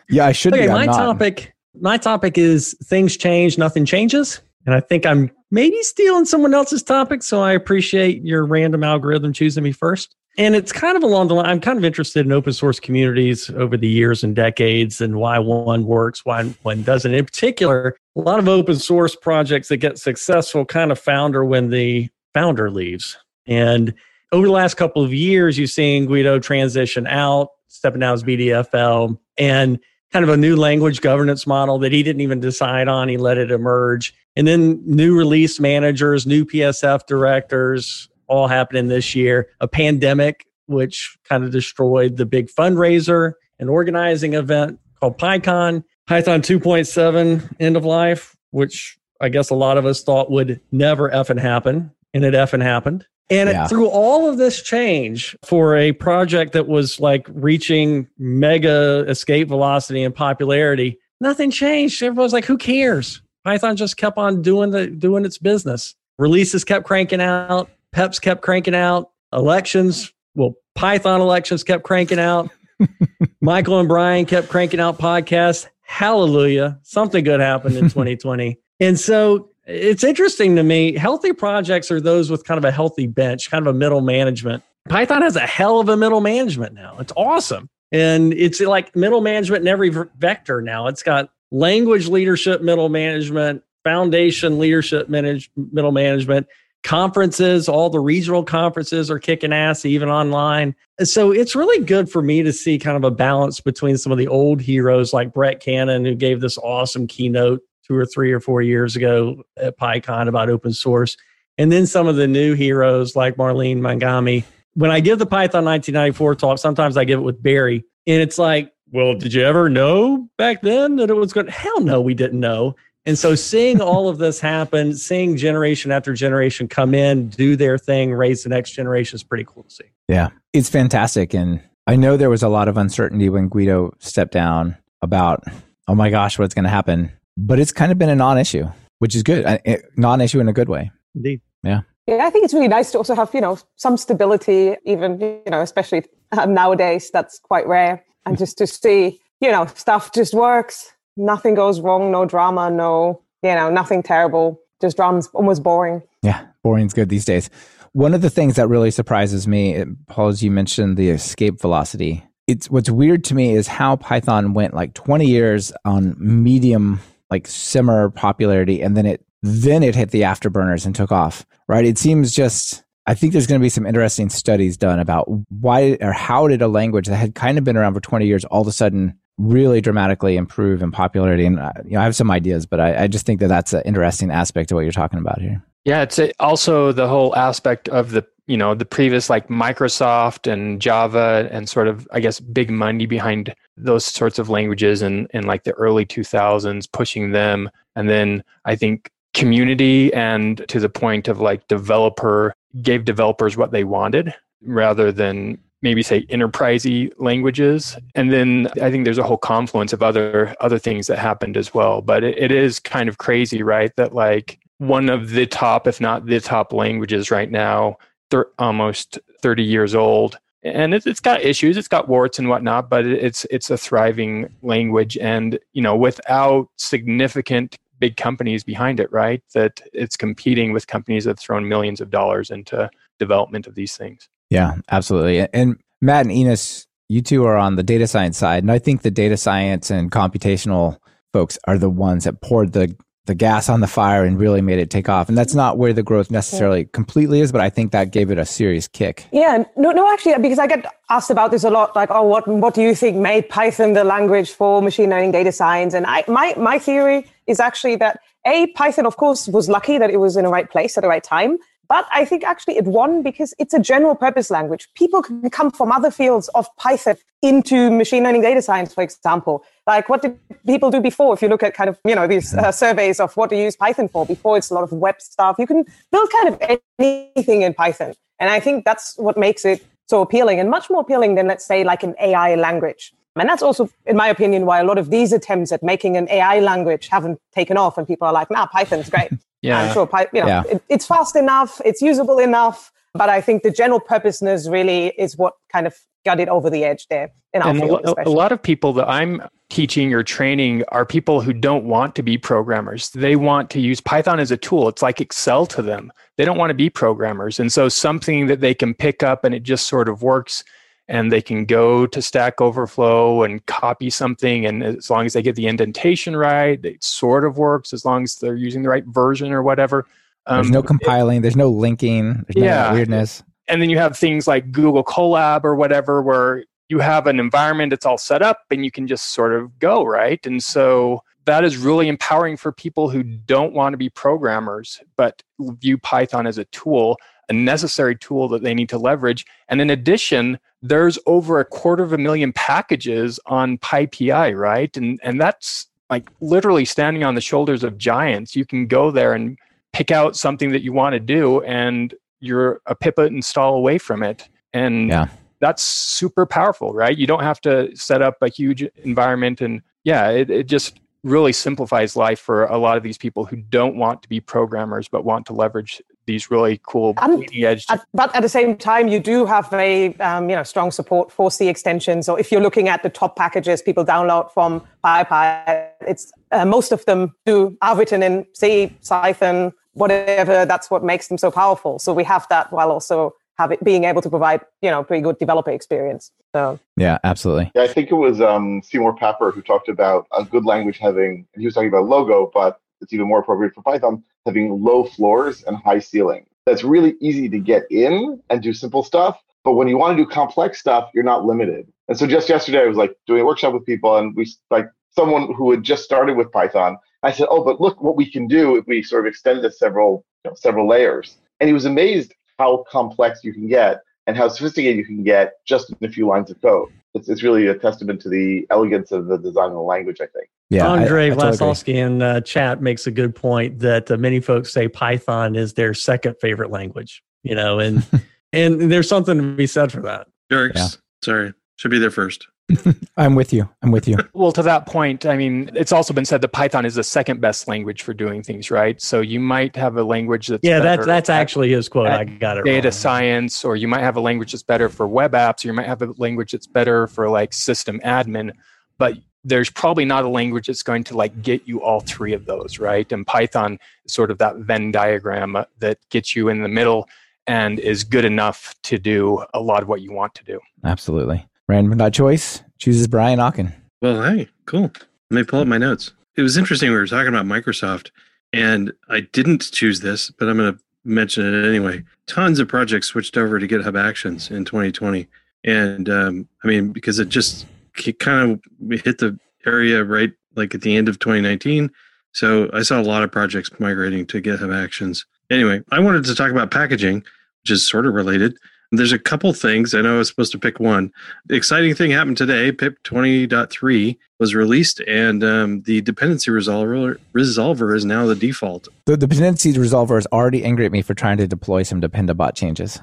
[0.10, 0.72] Yeah, I should Okay, be.
[0.74, 0.96] My not.
[0.98, 1.54] topic.
[1.80, 6.84] My topic is things change, nothing changes, and I think I'm maybe stealing someone else's
[6.84, 7.24] topic.
[7.24, 10.16] So I appreciate your random algorithm choosing me first.
[10.38, 11.46] And it's kind of along the line.
[11.46, 15.40] I'm kind of interested in open source communities over the years and decades, and why
[15.40, 17.14] one works, why one doesn't.
[17.14, 21.70] In particular, a lot of open source projects that get successful kind of founder when
[21.70, 23.18] the founder leaves.
[23.46, 23.94] And
[24.32, 29.18] over the last couple of years, you've seen Guido transition out, stepping down as BDFL,
[29.38, 29.80] and
[30.14, 33.10] kind of a new language governance model that he didn't even decide on.
[33.10, 34.14] He let it emerge.
[34.36, 39.50] And then new release managers, new PSF directors, all happening this year.
[39.60, 45.84] A pandemic, which kind of destroyed the big fundraiser and organizing event called PyCon.
[46.08, 51.10] Python 2.7 end of life, which I guess a lot of us thought would never
[51.10, 51.92] effing happen.
[52.14, 53.06] And it effing happened.
[53.30, 53.68] And Yeah.
[53.68, 60.04] through all of this change for a project that was like reaching mega escape velocity
[60.04, 62.04] and popularity, nothing changed.
[62.04, 63.22] Everyone's like, who cares?
[63.44, 65.96] Python just kept on doing the doing its business.
[66.18, 72.50] Releases kept cranking out, PEPs kept cranking out, elections, well, Python elections kept cranking out.
[73.42, 75.68] Michael and Brian kept cranking out podcasts.
[75.82, 76.80] Hallelujah.
[76.84, 78.60] Something good happened in 2020.
[78.80, 80.96] And so it's interesting to me.
[80.96, 84.64] Healthy projects are those with kind of a healthy bench, kind of a middle management.
[84.90, 86.98] Python has a hell of a middle management now.
[87.00, 87.70] It's awesome.
[87.92, 90.88] And it's like middle management in every vector now.
[90.88, 96.48] It's got language leadership, middle management, foundation leadership, manage, middle management,
[96.84, 100.76] conferences, all the regional conferences are kicking ass, even online.
[101.04, 104.18] So it's really good for me to see kind of a balance between some of
[104.18, 108.40] the old heroes like Brett Cannon, who gave this awesome keynote two or three or
[108.40, 111.18] four years ago at PyCon about open source.
[111.58, 114.44] And then some of the new heroes like Marlene Mangami.
[114.74, 117.84] When I give the Python 1994 talk, sometimes I give it with Barry.
[118.08, 121.48] And it's like, well, did you ever know back then that it was going?
[121.48, 122.76] Hell no, we didn't know.
[123.06, 127.78] And so seeing all of this happen, seeing generation after generation come in, do their
[127.78, 129.86] thing, raise the next generation is pretty cool to see.
[130.08, 131.34] Yeah, it's fantastic.
[131.34, 135.44] And I know there was a lot of uncertainty when Guido stepped down about,
[135.88, 137.12] oh my gosh, what's going to happen.
[137.38, 138.70] But it's kind of been a non issue,
[139.00, 139.62] which is good.
[139.98, 140.92] Non issue in a good way.
[141.16, 141.42] Indeed.
[141.64, 145.20] Yeah, Yeah, I think it's really nice to also have, you know, some stability, even,
[145.20, 148.04] you know, especially uh, nowadays, that's quite rare.
[148.26, 153.22] And just to see, you know, stuff just works, nothing goes wrong, no drama, no,
[153.44, 156.02] you know, nothing terrible, just drums, almost boring.
[156.22, 157.50] Yeah, boring's good these days.
[157.94, 161.10] One of the things that really surprises me, eh, it- Paul, as you mentioned the
[161.10, 162.24] escape velocity.
[162.48, 167.00] It's what's weird to me is how Python went like 20 years on medium,
[167.30, 171.46] like simmer popularity, and then it then it hit the afterburners and took off.
[171.68, 171.86] Right?
[171.86, 172.84] It seems just.
[173.12, 176.62] I think there's going to be some interesting studies done about why or how did
[176.62, 179.20] a language that had kind of been around for 20 years all of a sudden
[179.38, 181.46] really dramatically improve in popularity.
[181.46, 183.74] And uh, you know, I have some ideas, but I, I just think that that's
[183.74, 185.62] an interesting aspect of what you're talking about here.
[185.84, 190.82] Yeah, it's also the whole aspect of the you know the previous like Microsoft and
[190.82, 195.44] Java and sort of I guess big money behind those sorts of languages and in
[195.46, 201.28] like the early 2000s pushing them and then I think community and to the point
[201.28, 207.98] of like developer gave developers what they wanted rather than maybe say enterprisey languages.
[208.16, 211.74] And then i think there's a whole confluence of other other things that happened as
[211.74, 212.02] well.
[212.02, 216.00] But it, it is kind of crazy right that like one of the top if
[216.00, 217.98] not the top languages right now
[218.30, 220.38] they're almost 30 years old.
[220.64, 223.78] And it's, it's got issues it's got warts and whatnot but it- it's it's a
[223.78, 225.18] thriving language.
[225.18, 231.24] And you know without significant big companies behind it right that it's competing with companies
[231.24, 235.48] that have thrown millions of dollars into development of these things Yeah, absolutely.
[235.54, 239.02] And Matt and Ines, you two are on the data science side, and I think
[239.02, 240.98] the data science and computational
[241.32, 242.94] folks are the ones that poured the
[243.26, 245.30] the gas on the fire and really made it take off.
[245.30, 248.38] And that's not where the growth necessarily completely is, but I think that gave it
[248.38, 249.28] a serious kick.
[249.32, 251.96] Yeah, no, no, actually, because I get asked about this a lot.
[251.96, 255.52] Like, oh, what, what do you think made Python the language for machine learning data
[255.52, 255.94] science?
[255.94, 260.10] And I, my, my theory is actually that a Python, of course, was lucky that
[260.10, 261.58] it was in the right place at the right time.
[261.92, 264.88] But I think actually it won because it's a general purpose language.
[264.96, 269.66] People can come from other fields of Python into machine learning data science, for example.
[269.86, 271.34] Like what did people do before?
[271.34, 273.76] If you look at kind of, you know, these uh, surveys of what you use
[273.76, 275.58] Python for before, it's a lot of web stuff.
[275.60, 278.14] You can build kind of anything in Python.
[278.40, 281.66] And I think that's what makes it so appealing and much more appealing than, let's
[281.66, 283.12] say, like an AI language.
[283.36, 286.30] And that's also, in my opinion, why a lot of these attempts at making an
[286.30, 287.98] AI language haven't taken off.
[287.98, 289.34] And people are like, nah, Python's great.
[289.62, 289.82] Yeah.
[289.84, 290.64] I'm sure, you know, Yeah.
[290.70, 292.92] it, it's fast enough, it's usable enough.
[293.14, 295.96] But I think the general purposeness really is what kind of
[296.26, 298.62] got it over the edge there in our and a, field, lo- a lot of
[298.64, 303.10] people that I'm teaching or training are people who don't want to be programmers.
[303.10, 304.88] They want to use Python as a tool.
[304.88, 306.12] It's like Excel to them.
[306.38, 307.60] They don't want to be programmers.
[307.60, 310.64] And so something that they can pick up and it just sort of works
[311.12, 314.66] and they can go to Stack Overflow and copy something.
[314.66, 318.24] And as long as they get the indentation right, it sort of works as long
[318.24, 320.08] as they're using the right version or whatever.
[320.48, 322.94] There's Um, no compiling, there's no linking, there's no Yeah.
[322.94, 323.44] weirdness.
[323.68, 327.90] and then you have things like Google Colab or whatever, where you have an environment
[327.90, 330.46] that's all set up and you can just sort of go, right?
[330.46, 335.42] And so that is really empowering for people who don't want to be programmers, but
[335.60, 337.18] view Python as a tool,
[337.50, 339.46] a necessary tool that they need to leverage.
[339.70, 344.96] And in addition, there's over a quarter of a million packages on PyPI, right?
[344.98, 348.56] And and that's like literally standing on the shoulders of giants.
[348.56, 349.58] You can go there and
[349.94, 354.24] pick out something that you want to do and you're a pip install away from
[354.24, 354.50] it.
[354.74, 355.28] And Yeah.
[355.60, 357.18] that's super powerful, right?
[357.18, 359.62] You don't have to set up a huge environment.
[359.62, 363.58] And yeah, it, it just really simplifies life for a lot of these people who
[363.58, 367.86] don't want to be programmers but want to leverage these really cool And bleeding edge.
[367.90, 371.32] At, but at the same time, you do have a um, you know strong support
[371.32, 372.30] for C extensions.
[372.30, 376.92] Or if you're looking at the top packages people download from PyPI, it's uh, most
[376.92, 380.66] of them do are written in C, Cython, whatever.
[380.66, 382.00] That's what makes them so powerful.
[382.00, 385.22] So we have that while also have it being able to provide you know pretty
[385.22, 386.32] good developer experience.
[386.56, 387.72] So Yeah, absolutely.
[387.76, 391.48] Yeah, I think it was um, Seymour Papert who talked about a good language having,
[391.54, 395.04] and he was talking about Logo, but it's even more appropriate for Python, having low
[395.04, 396.48] floors and high ceilings.
[396.66, 399.42] That's really easy to get in and do simple stuff.
[399.64, 401.92] But when you want to do complex stuff, you're not limited.
[402.08, 404.90] And so just yesterday, I was like doing a workshop with people, and we like
[405.12, 406.98] someone who had just started with Python.
[407.24, 409.78] I said, "Oh, but look what we can do if we sort of extend this
[409.78, 414.36] several you know, several layers." And he was amazed how complex you can get and
[414.36, 416.90] how sophisticated you can get just in a few lines of code.
[417.14, 420.28] It's, it's really a testament to the elegance of the design of the language, I
[420.28, 420.50] think.
[420.70, 421.58] Yeah, Andre I totally.
[421.58, 425.74] Vlasovsky in uh, chat makes a good point that uh, many folks say Python is
[425.74, 427.22] their second favorite language.
[427.44, 428.06] You know, and
[428.54, 430.28] and there's something to be said for that.
[430.50, 430.78] Jerks.
[430.78, 430.88] Yeah.
[431.24, 431.54] Sorry.
[431.76, 432.48] Should be there first.
[433.18, 433.70] I'm with you.
[433.82, 434.18] I'm with you.
[434.34, 437.42] Well, to that point, I mean, it's also been said that Python is the second
[437.42, 439.02] best language for doing things, right?
[439.02, 442.08] So you might have a language that's Yeah, that's that's actually his quote.
[442.08, 442.66] I got it.
[442.66, 442.92] data wrong.
[442.92, 445.88] science, or you might have a language that's better for web apps, or you might
[445.88, 448.52] have a language that's better for like system admin.
[448.98, 452.46] But there's probably not a language that's going to like get you all three of
[452.46, 453.12] those, right?
[453.12, 457.10] And Python is sort of that Venn diagram uh, that gets you in the middle
[457.48, 460.60] and is good enough to do a lot of what you want to do.
[460.84, 461.48] Absolutely.
[461.72, 463.74] Random dot choice chooses Brian Okken.
[464.02, 464.92] Well, hey, cool.
[465.30, 466.12] Let me pull up my notes.
[466.36, 466.90] It was interesting.
[466.90, 468.12] We were talking about Microsoft,
[468.52, 472.04] and I didn't choose this, but I'm going to mention it anyway.
[472.28, 475.28] Tons of projects switched over to GitHub Actions in 2020,
[475.64, 477.66] and um, I mean because it just
[478.06, 481.90] it kind of hit the area right like at the end of 2019.
[482.34, 485.26] So I saw a lot of projects migrating to GitHub Actions.
[485.50, 487.24] Anyway, I wanted to talk about packaging,
[487.62, 488.58] which is sort of related.
[488.94, 489.94] There's a couple things.
[489.94, 491.14] I know I was supposed to pick one.
[491.46, 492.74] The exciting thing happened today.
[492.74, 498.90] PIP 20.3 was released, and um, the dependency resolver resolver is now the default.
[499.06, 503.00] The dependency resolver is already angry at me for trying to deploy some Dependabot changes.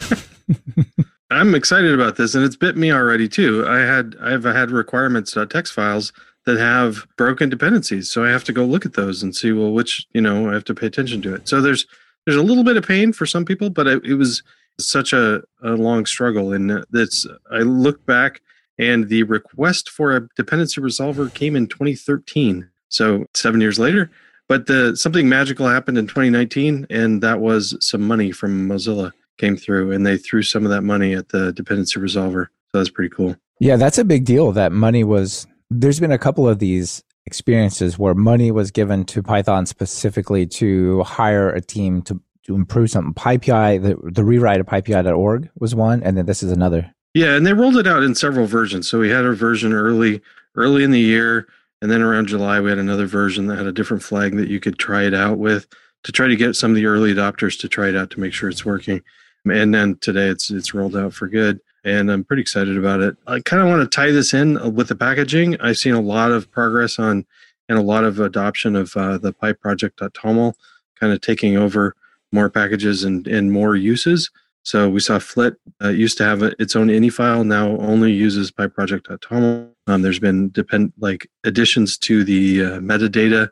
[1.30, 3.66] I'm excited about this, and it's bit me already too.
[3.66, 6.12] I had I've had requirements.txt files
[6.46, 9.72] that have broken dependencies, so I have to go look at those and see well
[9.72, 11.48] which you know I have to pay attention to it.
[11.48, 11.86] So there's
[12.26, 14.42] there's a little bit of pain for some people, but it, it was
[14.78, 18.40] such a, a long struggle, and that's I look back
[18.78, 24.10] and the request for a dependency resolver came in 2013, so seven years later.
[24.48, 29.56] But the something magical happened in 2019, and that was some money from Mozilla came
[29.56, 32.46] through and they threw some of that money at the dependency resolver.
[32.70, 33.36] So that's pretty cool.
[33.60, 35.46] Yeah, that's a big deal that money was.
[35.70, 41.02] There's been a couple of these experiences where money was given to Python specifically to
[41.02, 43.14] hire a team to, to improve something.
[43.14, 46.92] PyPI, the, the rewrite of PyPI.org was one, and then this is another.
[47.14, 48.88] Yeah, and they rolled it out in several versions.
[48.88, 50.20] So we had a version early
[50.54, 51.46] early in the year,
[51.80, 54.60] and then around July we had another version that had a different flag that you
[54.60, 55.66] could try it out with
[56.04, 58.32] to try to get some of the early adopters to try it out to make
[58.32, 59.02] sure it's working.
[59.50, 63.16] And then today it's it's rolled out for good, and I'm pretty excited about it.
[63.26, 65.60] I kind of want to tie this in uh, with the packaging.
[65.60, 67.26] I've seen a lot of progress on
[67.68, 70.54] and a lot of adoption of uh, the pyproject.toml,
[70.98, 71.94] kind of taking over
[72.32, 74.30] more packages and, and more uses.
[74.64, 78.12] So we saw Flit uh, used to have a, its own ini file, now only
[78.12, 79.70] uses PyProject.toml.
[79.88, 83.48] Um, there's been depend like additions to the uh, metadata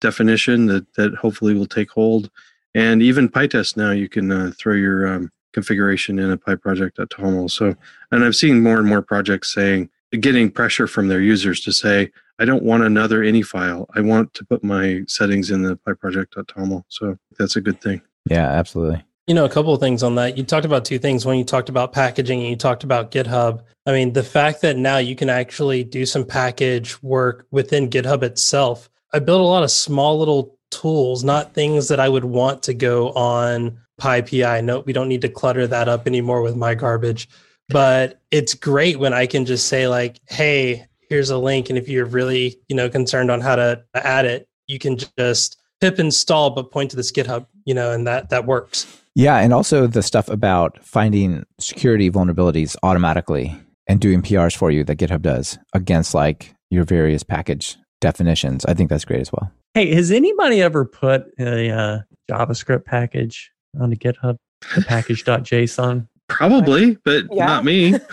[0.00, 2.30] definition that that hopefully will take hold,
[2.74, 7.50] and even PyTest now you can uh, throw your um, configuration in a PyProject.toml.
[7.50, 7.74] So,
[8.10, 12.10] and I've seen more and more projects saying getting pressure from their users to say,
[12.38, 13.86] I don't want another ini file.
[13.94, 16.84] I want to put my settings in the PyProject.toml.
[16.88, 18.00] So that's a good thing.
[18.28, 19.04] Yeah, absolutely.
[19.26, 20.36] You know, a couple of things on that.
[20.36, 21.24] You talked about two things.
[21.24, 23.62] when you talked about packaging and you talked about GitHub.
[23.86, 28.22] I mean, the fact that now you can actually do some package work within GitHub
[28.22, 28.90] itself.
[29.12, 32.74] I built a lot of small little tools, not things that I would want to
[32.74, 34.64] go on PyPI.
[34.64, 37.28] No, we don't need to clutter that up anymore with my garbage.
[37.68, 41.70] But it's great when I can just say, like, hey, here's a link.
[41.70, 45.56] And if you're really, you know, concerned on how to add it, you can just
[45.80, 48.86] pip install, but point to this GitHub, you know, and that that works.
[49.14, 53.56] Yeah, and also the stuff about finding security vulnerabilities automatically
[53.86, 58.64] and doing PRs for you that GitHub does against like your various package definitions.
[58.66, 59.52] I think that's great as well.
[59.74, 61.98] Hey, has anybody ever put a uh,
[62.30, 64.36] JavaScript package on onto GitHub?
[64.74, 66.08] the package.json?
[66.28, 67.46] Probably, but Yeah.
[67.46, 67.94] not me.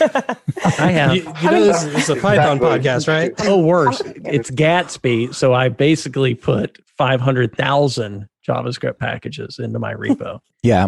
[0.00, 1.16] I have.
[1.16, 2.68] You, you know, this is a Python Exactly.
[2.90, 3.32] podcast, right?
[3.40, 4.00] Oh, worse.
[4.24, 5.34] It's Gatsby.
[5.34, 10.40] So I basically put 500,000 JavaScript packages into my repo.
[10.62, 10.84] Yeah.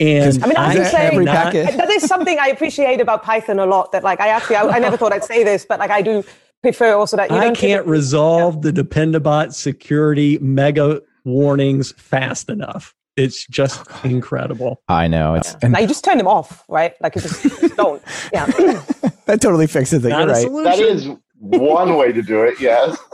[0.00, 1.76] And I mean, I have to have Every not- packet.
[1.76, 3.92] that is something I appreciate about Python a lot.
[3.92, 6.24] That like I actually I, I never thought I'd say this, but like I do
[6.62, 12.48] prefer also that you I don't can't typically- resolve the Dependabot security mega warnings fast
[12.50, 12.94] enough.
[13.16, 14.82] It's just oh, incredible.
[14.88, 15.34] I know.
[15.34, 16.94] It's and Now you just turn them off, right?
[17.00, 18.02] Like you just, just don't.
[18.32, 18.46] Yeah.
[19.26, 20.08] that totally fixes it.
[20.08, 20.42] Not You're right.
[20.42, 20.64] Solution.
[20.64, 22.60] That is one way to do it.
[22.60, 22.98] Yes.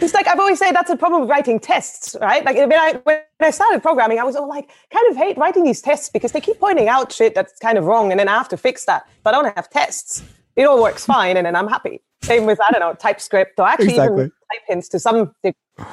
[0.00, 2.44] It's like I've always said that's a problem with writing tests, right?
[2.44, 5.62] Like when I when I started programming, I was all like kind of hate writing
[5.64, 8.32] these tests because they keep pointing out shit that's kind of wrong, and then I
[8.32, 9.06] have to fix that.
[9.22, 10.22] But I don't have tests.
[10.56, 12.02] It all works fine, and then I'm happy.
[12.22, 14.14] Same with I don't know TypeScript or actually Exactly.
[14.24, 15.34] even type hints to some.
[15.42, 15.84] They, oh,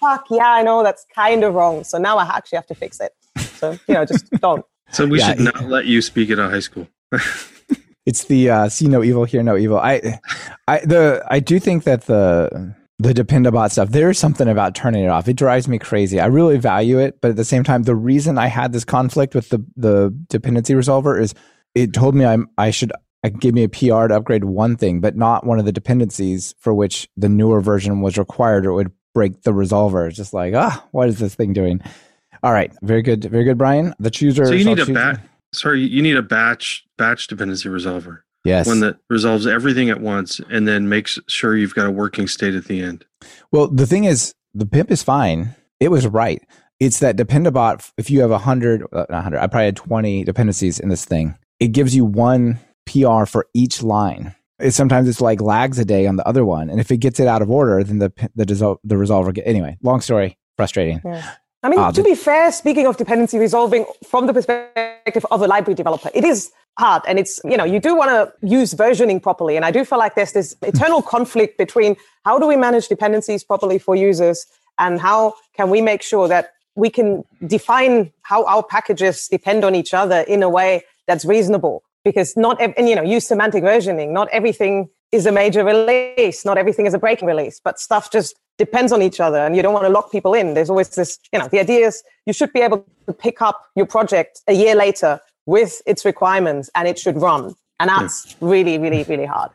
[0.00, 1.84] fuck yeah, I know that's kind of wrong.
[1.84, 3.12] So now I actually have to fix it.
[3.38, 4.64] So you know, just don't.
[4.92, 6.88] So we Yeah, should not let you speak at a high school.
[8.06, 9.76] It's the uh, see no evil, hear no evil.
[9.78, 10.18] I,
[10.66, 13.90] I the I do think that the the Dependabot stuff.
[13.90, 15.28] There's something about turning it off.
[15.28, 16.18] It drives me crazy.
[16.18, 19.34] I really value it, but at the same time, the reason I had this conflict
[19.34, 21.34] with the the dependency resolver is
[21.74, 22.92] it told me I'm I should
[23.24, 26.54] uh, give me a PR to upgrade one thing, but not one of the dependencies
[26.58, 30.06] for which the newer version was required, or it would break the resolver.
[30.08, 31.80] It's just like ah, what is this thing doing?
[32.42, 33.94] All right, very good, very good, Brian.
[33.98, 34.46] The chooser.
[34.46, 35.20] So you need a batch.
[35.52, 38.66] Sorry, you need a batch batch dependency resolver, Yes.
[38.66, 42.54] one that resolves everything at once and then makes sure you've got a working state
[42.54, 43.04] at the end.
[43.50, 45.54] Well, the thing is, the pip is fine.
[45.80, 46.42] It was right.
[46.80, 47.90] It's that Dependabot.
[47.96, 51.04] If you have a hundred, uh, not hundred, I probably had twenty dependencies in this
[51.04, 51.36] thing.
[51.58, 54.34] It gives you one PR for each line.
[54.58, 57.20] It sometimes it's like lags a day on the other one, and if it gets
[57.20, 59.76] it out of order, then the the disol- the resolver get anyway.
[59.82, 61.00] Long story, frustrating.
[61.62, 65.46] I mean, Ah, to be fair, speaking of dependency resolving from the perspective of a
[65.48, 67.02] library developer, it is hard.
[67.06, 69.56] And it's, you know, you do want to use versioning properly.
[69.56, 73.42] And I do feel like there's this eternal conflict between how do we manage dependencies
[73.42, 74.46] properly for users
[74.78, 79.74] and how can we make sure that we can define how our packages depend on
[79.74, 81.82] each other in a way that's reasonable.
[82.04, 84.10] Because not, ev- and you know, use semantic versioning.
[84.10, 86.44] Not everything is a major release.
[86.44, 89.62] Not everything is a breaking release, but stuff just depends on each other and you
[89.62, 90.54] don't want to lock people in.
[90.54, 93.66] There's always this, you know, the idea is you should be able to pick up
[93.76, 97.54] your project a year later with its requirements and it should run.
[97.80, 98.48] And that's hmm.
[98.48, 99.50] really, really, really hard.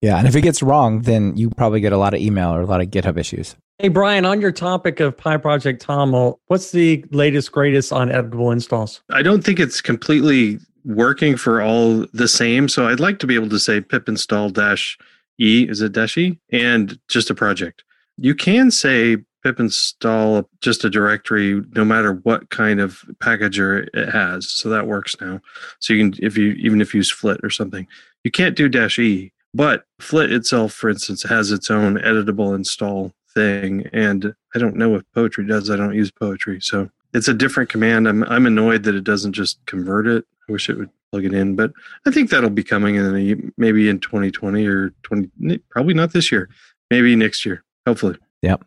[0.00, 2.60] Yeah, and if it gets wrong, then you probably get a lot of email or
[2.60, 3.56] a lot of GitHub issues.
[3.80, 8.52] Hey, Brian, on your topic of Pi Project Toml, what's the latest, greatest on editable
[8.52, 9.00] installs?
[9.10, 12.68] I don't think it's completely working for all the same.
[12.68, 14.98] So I'd like to be able to say pip install dash
[15.38, 17.84] e is it dash e and just a project.
[18.16, 24.10] You can say pip install just a directory no matter what kind of packager it
[24.10, 24.50] has.
[24.50, 25.40] So that works now.
[25.78, 27.86] So you can if you even if you use flit or something,
[28.24, 29.32] you can't do dash e.
[29.54, 33.88] But flit itself, for instance, has its own editable install thing.
[33.92, 35.70] And I don't know if poetry does.
[35.70, 36.60] I don't use poetry.
[36.60, 38.08] So it's a different command.
[38.08, 40.26] I'm I'm annoyed that it doesn't just convert it.
[40.48, 41.72] I wish it would plug it in, but
[42.06, 45.58] I think that'll be coming in a, maybe in 2020 or 20.
[45.70, 46.48] Probably not this year.
[46.90, 47.64] Maybe next year.
[47.86, 48.16] Hopefully.
[48.42, 48.64] Yep.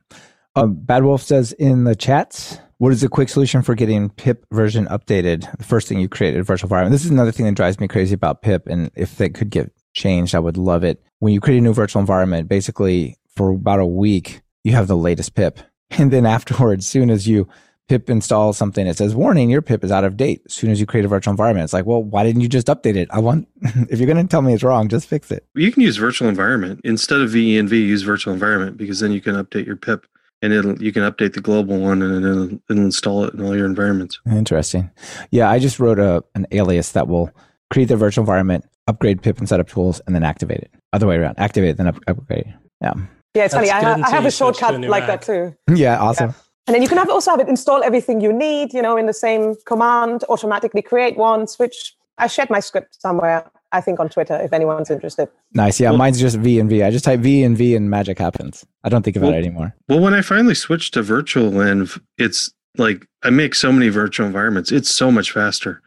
[0.56, 4.46] Uh, Bad Wolf says in the chats, what is the quick solution for getting pip
[4.52, 5.50] version updated?
[5.58, 6.91] The first thing you create a virtual environment.
[6.91, 8.67] This is another thing that drives me crazy about pip.
[8.67, 11.02] And if that could get changed, I would love it.
[11.20, 14.98] When you create a new virtual environment, basically for about a week, you have the
[14.98, 15.60] latest pip.
[15.98, 17.50] And then afterwards, soon as you
[17.91, 20.41] pip install something, it says, warning, your pip is out of date.
[20.45, 22.67] As soon as you create a virtual environment, it's like, well, why didn't you just
[22.67, 23.10] update it?
[23.12, 23.49] I want,
[23.89, 25.45] if you're going to tell me it's wrong, just fix it.
[25.56, 27.71] You can use virtual environment instead of VENV.
[27.71, 30.08] Use virtual environment because then you can update your pip
[30.41, 33.58] and it'll you can update the global one and it'll, it'll install it in all
[33.58, 34.21] your environments.
[34.32, 34.89] Interesting.
[35.30, 37.30] Yeah, I just wrote a an alias that will
[37.71, 40.71] create the virtual environment, upgrade pip and setup tools, and then activate it.
[40.93, 42.54] Other way around, activate it, then up, upgrade.
[42.82, 42.93] Yeah.
[43.34, 43.69] Yeah, it's That's funny.
[43.69, 45.21] I, ha- I have a switch a shortcut like Mac.
[45.21, 45.56] that too.
[45.75, 46.34] Yeah, awesome.
[46.67, 49.06] And then you can have also have it install everything you need, you know, in
[49.08, 54.10] the same command, automatically create ones, which I shared my script somewhere, I think on
[54.10, 55.28] Twitter, if anyone's interested.
[55.54, 55.80] Nice.
[55.80, 56.84] Yeah, mine's just V and V.
[56.84, 58.63] I just type V and V and magic happens.
[58.84, 59.76] I don't think about Well- it anymore.
[59.89, 64.28] Well, when I finally switched to virtual env, it's like I make so many virtual
[64.28, 64.71] environments.
[64.71, 65.82] It's so much faster,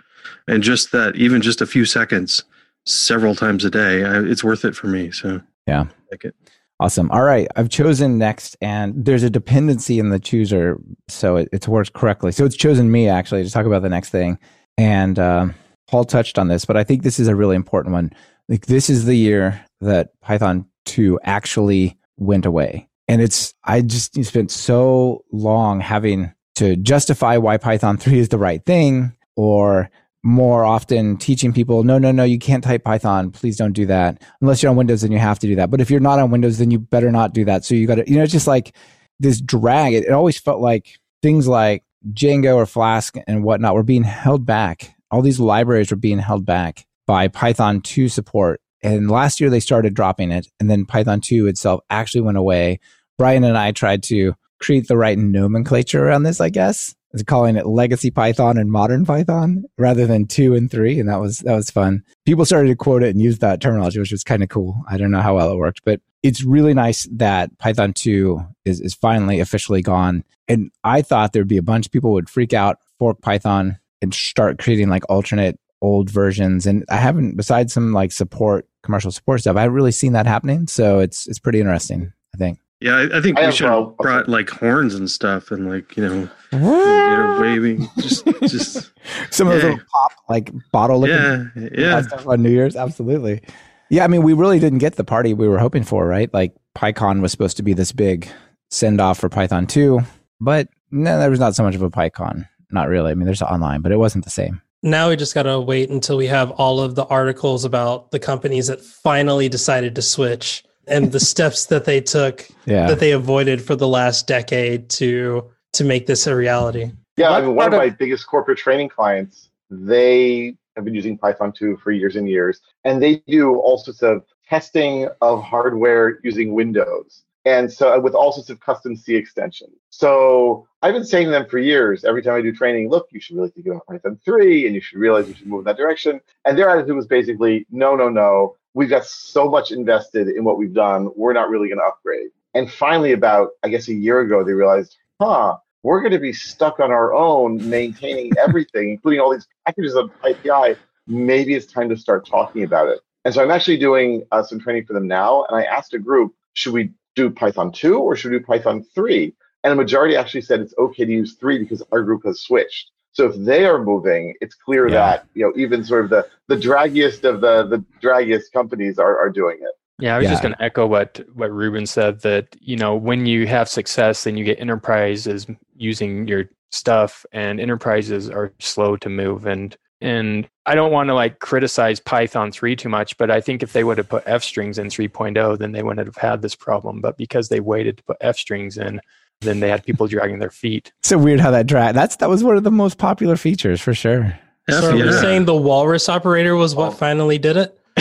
[0.48, 2.42] and just that, even just a few seconds,
[2.84, 5.10] several times a day, I, it's worth it for me.
[5.12, 5.84] So Yeah.
[6.10, 6.34] like it.
[6.80, 7.10] Awesome.
[7.12, 7.46] All right.
[7.54, 12.32] I've chosen next, and there's a dependency in the chooser, so it, it's worked correctly.
[12.32, 14.38] So it's chosen me actually to talk about the next thing.
[14.76, 15.54] And um,
[15.88, 18.10] Paul touched on this, but I think this is a really important one.
[18.48, 22.88] Like this is the year that Python 2 actually went away.
[23.06, 28.38] And it's, I just spent so long having to justify why Python 3 is the
[28.38, 29.12] right thing.
[29.36, 29.90] or
[30.24, 33.30] more often teaching people, no, no, no, you can't type Python.
[33.30, 34.22] Please don't do that.
[34.40, 35.70] Unless you're on Windows, then you have to do that.
[35.70, 37.64] But if you're not on Windows, then you better not do that.
[37.64, 38.74] So you got to, you know, it's just like
[39.20, 39.92] this drag.
[39.92, 44.46] It, it always felt like things like Django or Flask and whatnot were being held
[44.46, 44.94] back.
[45.10, 48.62] All these libraries were being held back by Python 2 support.
[48.82, 50.48] And last year they started dropping it.
[50.58, 52.80] And then Python 2 itself actually went away.
[53.18, 57.66] Brian and I tried to create the right nomenclature around this, I guess calling it
[57.66, 60.98] legacy Python and modern Python rather than two and three.
[60.98, 62.02] And that was, that was fun.
[62.26, 64.82] People started to quote it and use that terminology, which was kind of cool.
[64.88, 68.80] I don't know how well it worked, but it's really nice that Python 2 is,
[68.80, 70.24] is finally officially gone.
[70.48, 74.12] And I thought there'd be a bunch of people would freak out, fork Python and
[74.12, 76.66] start creating like alternate old versions.
[76.66, 80.26] And I haven't, besides some like support, commercial support stuff, I haven't really seen that
[80.26, 80.66] happening.
[80.66, 82.58] So it's, it's pretty interesting, I think.
[82.80, 85.96] Yeah, I, I think I we should have brought like horns and stuff and like,
[85.96, 87.88] you know, you waving.
[87.98, 88.92] Just just
[89.30, 89.54] some yeah.
[89.54, 92.02] of those pop like bottle looking yeah, yeah.
[92.02, 92.76] stuff on New Year's.
[92.76, 93.42] Absolutely.
[93.90, 96.32] Yeah, I mean we really didn't get the party we were hoping for, right?
[96.34, 98.28] Like PyCon was supposed to be this big
[98.70, 100.00] send off for Python 2,
[100.40, 102.48] but no, there was not so much of a PyCon.
[102.70, 103.12] Not really.
[103.12, 104.60] I mean, there's online, but it wasn't the same.
[104.82, 108.18] Now we just got to wait until we have all of the articles about the
[108.18, 112.86] companies that finally decided to switch and the steps that they took yeah.
[112.86, 116.92] that they avoided for the last decade to to make this a reality.
[117.16, 121.52] Yeah, I mean, one of my biggest corporate training clients, they have been using Python
[121.52, 126.54] 2 for years and years, and they do all sorts of testing of hardware using
[126.54, 127.22] Windows.
[127.46, 129.76] And so, uh, with all sorts of custom C extensions.
[129.90, 133.20] So, I've been saying to them for years, every time I do training, look, you
[133.20, 135.76] should really think about Python 3 and you should realize you should move in that
[135.76, 136.20] direction.
[136.46, 140.58] And their attitude was basically, no, no, no we've got so much invested in what
[140.58, 142.30] we've done, we're not really going to upgrade.
[142.54, 146.32] And finally, about, I guess, a year ago, they realized, huh, we're going to be
[146.32, 150.78] stuck on our own maintaining everything, including all these packages of API.
[151.06, 153.00] Maybe it's time to start talking about it.
[153.24, 155.44] And so I'm actually doing uh, some training for them now.
[155.44, 158.84] And I asked a group, should we do Python 2 or should we do Python
[158.94, 159.34] 3?
[159.62, 162.90] And the majority actually said it's okay to use 3 because our group has switched.
[163.14, 164.94] So if they are moving, it's clear yeah.
[164.94, 169.16] that you know even sort of the the draggiest of the the draggiest companies are
[169.18, 169.72] are doing it.
[170.00, 170.30] Yeah, I was yeah.
[170.30, 174.24] just going to echo what what Ruben said that you know when you have success,
[174.24, 175.46] then you get enterprises
[175.76, 179.46] using your stuff, and enterprises are slow to move.
[179.46, 183.62] And and I don't want to like criticize Python 3 too much, but I think
[183.62, 186.56] if they would have put F strings in 3.0, then they wouldn't have had this
[186.56, 187.00] problem.
[187.00, 189.00] But because they waited to put F strings in,
[189.40, 190.92] then they had people dragging their feet.
[191.02, 191.94] So weird how that drag.
[191.94, 194.38] That's that was one of the most popular features for sure.
[194.70, 196.96] So you're you saying the walrus operator was what oh.
[196.96, 197.78] finally did it?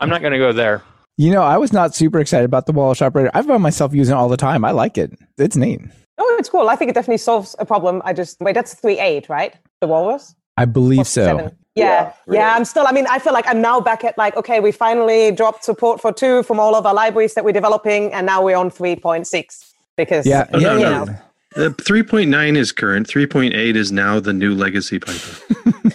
[0.00, 0.82] I'm not going to go there.
[1.16, 3.30] You know, I was not super excited about the walrus operator.
[3.34, 4.64] I've found myself using it all the time.
[4.64, 5.12] I like it.
[5.38, 5.80] It's neat.
[6.18, 6.68] Oh, it's cool.
[6.68, 8.02] I think it definitely solves a problem.
[8.04, 8.54] I just wait.
[8.54, 9.54] That's three eight, right?
[9.80, 10.34] The walrus.
[10.56, 11.24] I believe so.
[11.24, 11.56] Seven.
[11.74, 12.86] Yeah, yeah, yeah, I'm still.
[12.86, 16.02] I mean, I feel like I'm now back at like, okay, we finally dropped support
[16.02, 19.72] for two from all of our libraries that we're developing, and now we're on 3.6
[19.96, 21.04] because yeah, oh, yeah, no, no.
[21.04, 21.18] Know.
[21.54, 23.06] The uh, 3.9 is current.
[23.06, 25.62] 3.8 is now the new legacy Python.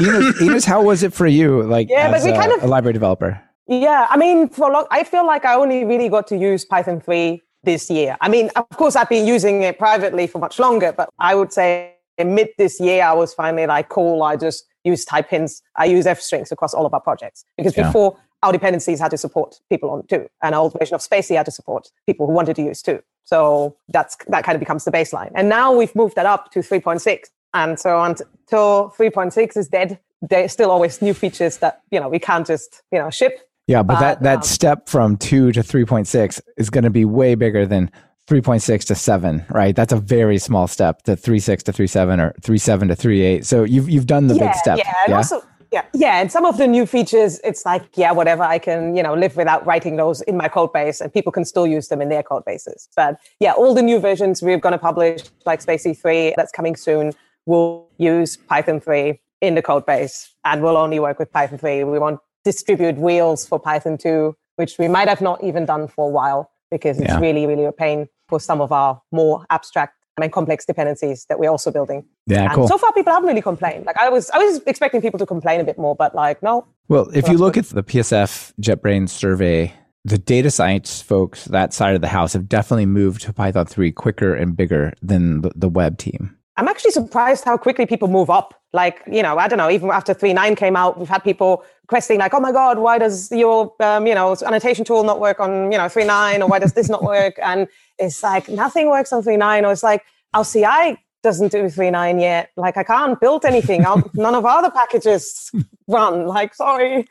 [0.00, 1.62] Ines, Ines, how was it for you?
[1.62, 3.40] Like, yeah, but we a, kind of a library developer.
[3.66, 6.64] Yeah, I mean, for a long, I feel like I only really got to use
[6.64, 8.16] Python 3 this year.
[8.20, 11.52] I mean, of course, I've been using it privately for much longer, but I would
[11.52, 15.62] say in mid this year, I was finally like, cool, I just use type hints.
[15.76, 17.86] I use F strings across all of our projects because yeah.
[17.86, 21.36] before our dependencies had to support people on two, and our old version of spaCy
[21.36, 23.00] had to support people who wanted to use two.
[23.24, 25.32] So that's that kind of becomes the baseline.
[25.34, 27.24] And now we've moved that up to 3.6.
[27.54, 32.18] And so until 3.6 is dead, there's still always new features that, you know, we
[32.18, 33.40] can't just, you know, ship.
[33.66, 37.04] Yeah, but, but that, that um, step from 2 to 3.6 is going to be
[37.04, 37.90] way bigger than
[38.26, 39.76] 3.6 to 7, right?
[39.76, 43.44] That's a very small step to 3.6 to 3.7 or 3.7 to 3.8.
[43.44, 44.78] So you've you've done the yeah, big step.
[44.78, 45.16] Yeah, and yeah?
[45.16, 48.42] also yeah, yeah, and some of the new features, it's like yeah, whatever.
[48.42, 51.44] I can you know live without writing those in my code base, and people can
[51.44, 52.88] still use them in their code bases.
[52.96, 56.76] But yeah, all the new versions we're going to publish, like spaCy three, that's coming
[56.76, 57.12] soon,
[57.46, 61.84] will use Python three in the code base, and we'll only work with Python three.
[61.84, 66.08] We won't distribute wheels for Python two, which we might have not even done for
[66.08, 67.20] a while because it's yeah.
[67.20, 71.50] really really a pain for some of our more abstract and complex dependencies that we're
[71.50, 72.04] also building.
[72.26, 72.68] Yeah, and cool.
[72.68, 73.84] So far, people haven't really complained.
[73.84, 76.66] Like I was, I was expecting people to complain a bit more, but like no.
[76.88, 77.66] Well, if you look good.
[77.66, 79.74] at the PSF JetBrains survey,
[80.04, 83.92] the data science folks that side of the house have definitely moved to Python three
[83.92, 86.36] quicker and bigger than the, the web team.
[86.56, 88.54] I'm actually surprised how quickly people move up.
[88.72, 92.18] Like, you know, I don't know, even after 3.9 came out, we've had people requesting
[92.18, 95.70] like, oh my God, why does your, um, you know, annotation tool not work on,
[95.70, 97.38] you know, 3.9 or why does this not work?
[97.40, 97.68] And
[97.98, 102.50] it's like, nothing works on 3.9 or it's like, our CI doesn't do 3.9 yet.
[102.56, 103.82] Like I can't build anything.
[104.14, 105.52] none of our other packages
[105.86, 106.26] run.
[106.26, 107.06] Like, sorry.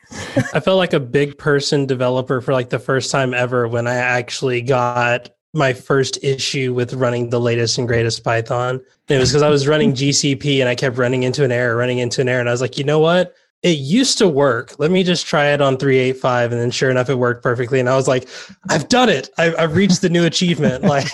[0.52, 3.94] I felt like a big person developer for like the first time ever when I
[3.94, 8.78] actually got my first issue with running the latest and greatest Python.
[9.08, 11.98] It was because I was running GCP and I kept running into an error, running
[11.98, 12.40] into an error.
[12.40, 13.34] And I was like, you know what?
[13.62, 14.78] It used to work.
[14.78, 16.52] Let me just try it on 385.
[16.52, 17.80] And then sure enough, it worked perfectly.
[17.80, 18.28] And I was like,
[18.70, 19.28] I've done it.
[19.38, 20.84] I've, I've reached the new achievement.
[20.86, 21.08] Like,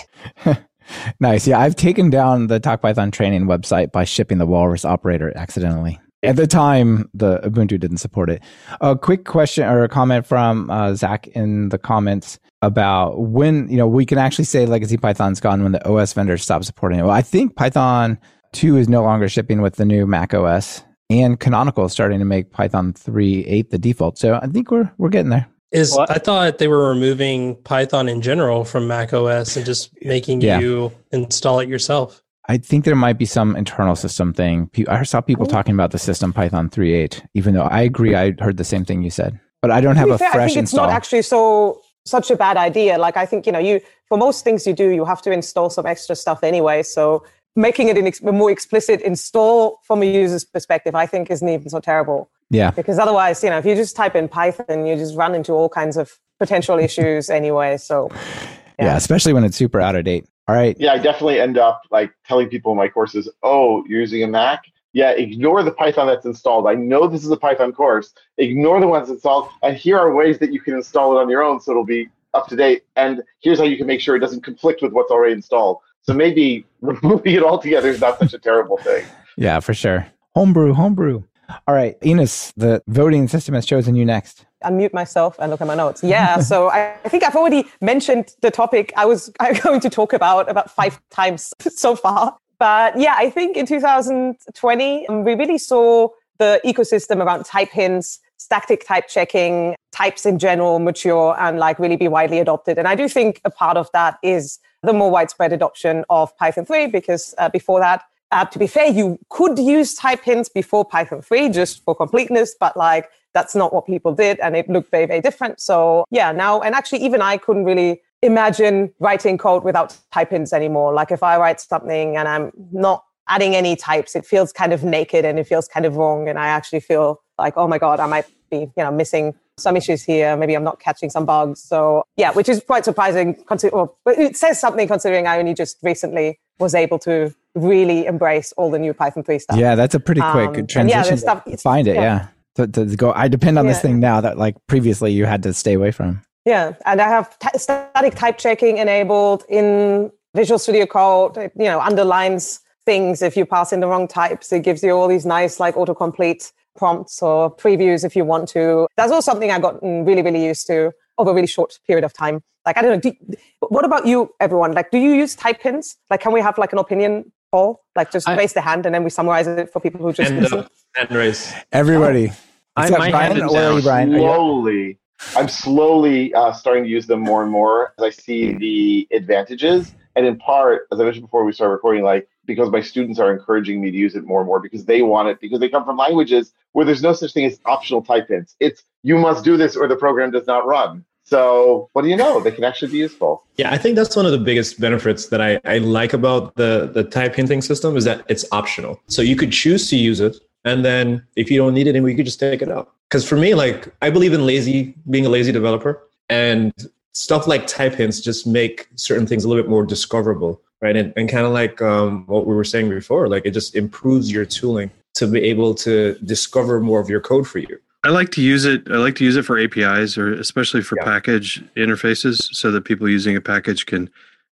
[1.19, 1.47] nice.
[1.47, 5.99] Yeah, I've taken down the TalkPython training website by shipping the Walrus operator accidentally.
[6.21, 8.41] At the time, the Ubuntu didn't support it.
[8.81, 13.75] A quick question or a comment from uh, Zach in the comments about when you
[13.75, 17.01] know we can actually say legacy Python's gone when the OS vendors stop supporting it.
[17.01, 18.17] Well, I think Python
[18.53, 22.25] two is no longer shipping with the new Mac OS, and Canonical is starting to
[22.25, 24.17] make Python three eight the default.
[24.17, 25.47] So I think we're we're getting there.
[25.71, 26.11] Is what?
[26.11, 30.59] I thought they were removing Python in general from Mac OS and just making yeah.
[30.59, 32.21] you install it yourself.
[32.47, 34.69] I think there might be some internal system thing.
[34.87, 35.49] I saw people oh.
[35.49, 38.15] talking about the system Python 3.8, even though I agree.
[38.15, 40.47] I heard the same thing you said, but I don't have a fair, fresh I
[40.47, 40.83] think install.
[40.83, 42.97] It's not actually so such a bad idea.
[42.97, 43.79] Like I think you know, you
[44.09, 46.83] for most things you do, you have to install some extra stuff anyway.
[46.83, 47.23] So
[47.55, 51.79] making it a more explicit install from a user's perspective, I think, isn't even so
[51.79, 52.29] terrible.
[52.49, 52.71] Yeah.
[52.71, 55.69] Because otherwise, you know, if you just type in Python, you just run into all
[55.69, 57.77] kinds of potential issues anyway.
[57.77, 58.85] So, yeah.
[58.85, 60.27] yeah, especially when it's super out of date.
[60.47, 60.75] All right.
[60.79, 64.27] Yeah, I definitely end up like telling people in my courses, oh, you're using a
[64.27, 64.65] Mac?
[64.91, 66.67] Yeah, ignore the Python that's installed.
[66.67, 68.13] I know this is a Python course.
[68.37, 69.49] Ignore the ones installed.
[69.63, 72.09] And here are ways that you can install it on your own so it'll be
[72.33, 72.83] up to date.
[72.95, 75.77] And here's how you can make sure it doesn't conflict with what's already installed.
[76.03, 79.05] So maybe removing it altogether is not such a terrible thing.
[79.37, 80.05] Yeah, for sure.
[80.35, 81.23] Homebrew, homebrew.
[81.67, 84.45] All right, Ines, the voting system has chosen you next.
[84.63, 86.03] Unmute myself and look at my notes.
[86.03, 89.29] Yeah, so I, I, think I've already mentioned the topic I was
[89.61, 92.37] going to talk about about five times so far.
[92.59, 96.07] But yeah, I think in 2020 um, we really saw
[96.39, 101.97] the ecosystem around type hints, static type checking, types in general mature and like really
[101.97, 102.77] be widely adopted.
[102.77, 106.65] And I do think a part of that is the more widespread adoption of Python
[106.65, 108.03] 3 because uh, before that
[108.33, 112.55] uh, to be fair, you could use type hints before Python 3 just for completeness,
[112.59, 115.61] but like that's not what people did and it looked very, very different.
[115.61, 120.51] So yeah, now, and actually even I couldn't really imagine writing code without type hints
[120.51, 120.93] anymore.
[120.93, 124.83] Like if I write something and I'm not adding any types, it feels kind of
[124.83, 126.27] naked and it feels kind of wrong.
[126.27, 129.77] And I actually feel like, oh my God, I might be, you know, missing some
[129.77, 130.35] issues here.
[130.35, 131.61] Maybe I'm not catching some bugs.
[131.61, 133.43] So yeah, which is quite surprising.
[133.71, 138.71] Well, it says something considering I only just recently was able to really embrace all
[138.71, 139.57] the new Python 3 stuff.
[139.57, 141.13] Yeah, that's a pretty quick um, transition.
[141.13, 142.01] Yeah, stuff, find it, yeah.
[142.01, 142.27] yeah.
[142.55, 143.71] To, to, go, I depend on yeah.
[143.71, 146.21] this thing now that like previously you had to stay away from.
[146.45, 151.37] Yeah, and I have t- static type checking enabled in Visual Studio Code.
[151.37, 154.51] It, you know, underlines things if you pass in the wrong types.
[154.51, 158.87] It gives you all these nice like autocomplete prompts or previews if you want to.
[158.97, 162.13] That's all something I got really, really used to over a really short period of
[162.13, 162.41] time.
[162.65, 163.11] Like, I don't know.
[163.11, 163.35] Do,
[163.69, 164.73] what about you, everyone?
[164.73, 165.97] Like, do you use type hints?
[166.09, 167.81] Like, can we have like an opinion poll?
[167.95, 170.31] Like, just I, raise the hand and then we summarize it for people who just
[170.31, 170.59] and, listen.
[170.95, 171.53] Uh, hand raise.
[171.71, 172.29] Everybody.
[172.29, 172.35] Oh.
[172.75, 174.11] I, my Brian, hand or Brian?
[174.11, 174.99] Slowly.
[175.35, 179.93] I'm slowly uh, starting to use them more and more as I see the advantages.
[180.15, 183.31] And in part, as I mentioned before we started recording, like because my students are
[183.31, 185.85] encouraging me to use it more and more because they want it because they come
[185.85, 188.55] from languages where there's no such thing as optional type hints.
[188.59, 191.05] It's you must do this or the program does not run.
[191.25, 192.41] So what do you know?
[192.41, 193.45] They can actually be useful.
[193.55, 196.91] Yeah, I think that's one of the biggest benefits that I, I like about the,
[196.93, 198.99] the type hinting system is that it's optional.
[199.07, 200.35] So you could choose to use it.
[200.65, 202.91] And then if you don't need it anymore, you could just take it out.
[203.09, 206.07] Because for me, like I believe in lazy, being a lazy developer.
[206.29, 206.73] And
[207.13, 210.97] stuff like type hints just make certain things a little bit more discoverable right?
[210.97, 214.29] And, and kind of like um, what we were saying before like it just improves
[214.31, 217.79] your tooling to be able to discover more of your code for you.
[218.03, 220.97] I like to use it i like to use it for apis or especially for
[220.97, 221.05] yeah.
[221.05, 224.09] package interfaces so that people using a package can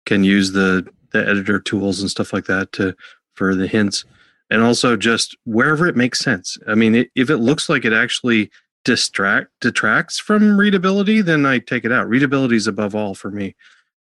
[0.06, 2.96] can use the the editor tools and stuff like that to
[3.34, 4.06] for the hints.
[4.52, 6.60] And also just wherever it makes sense.
[6.68, 8.52] I mean it, if it looks like it actually
[8.86, 12.08] distract detracts from readability then i take it out.
[12.08, 13.56] Readability is above all for me.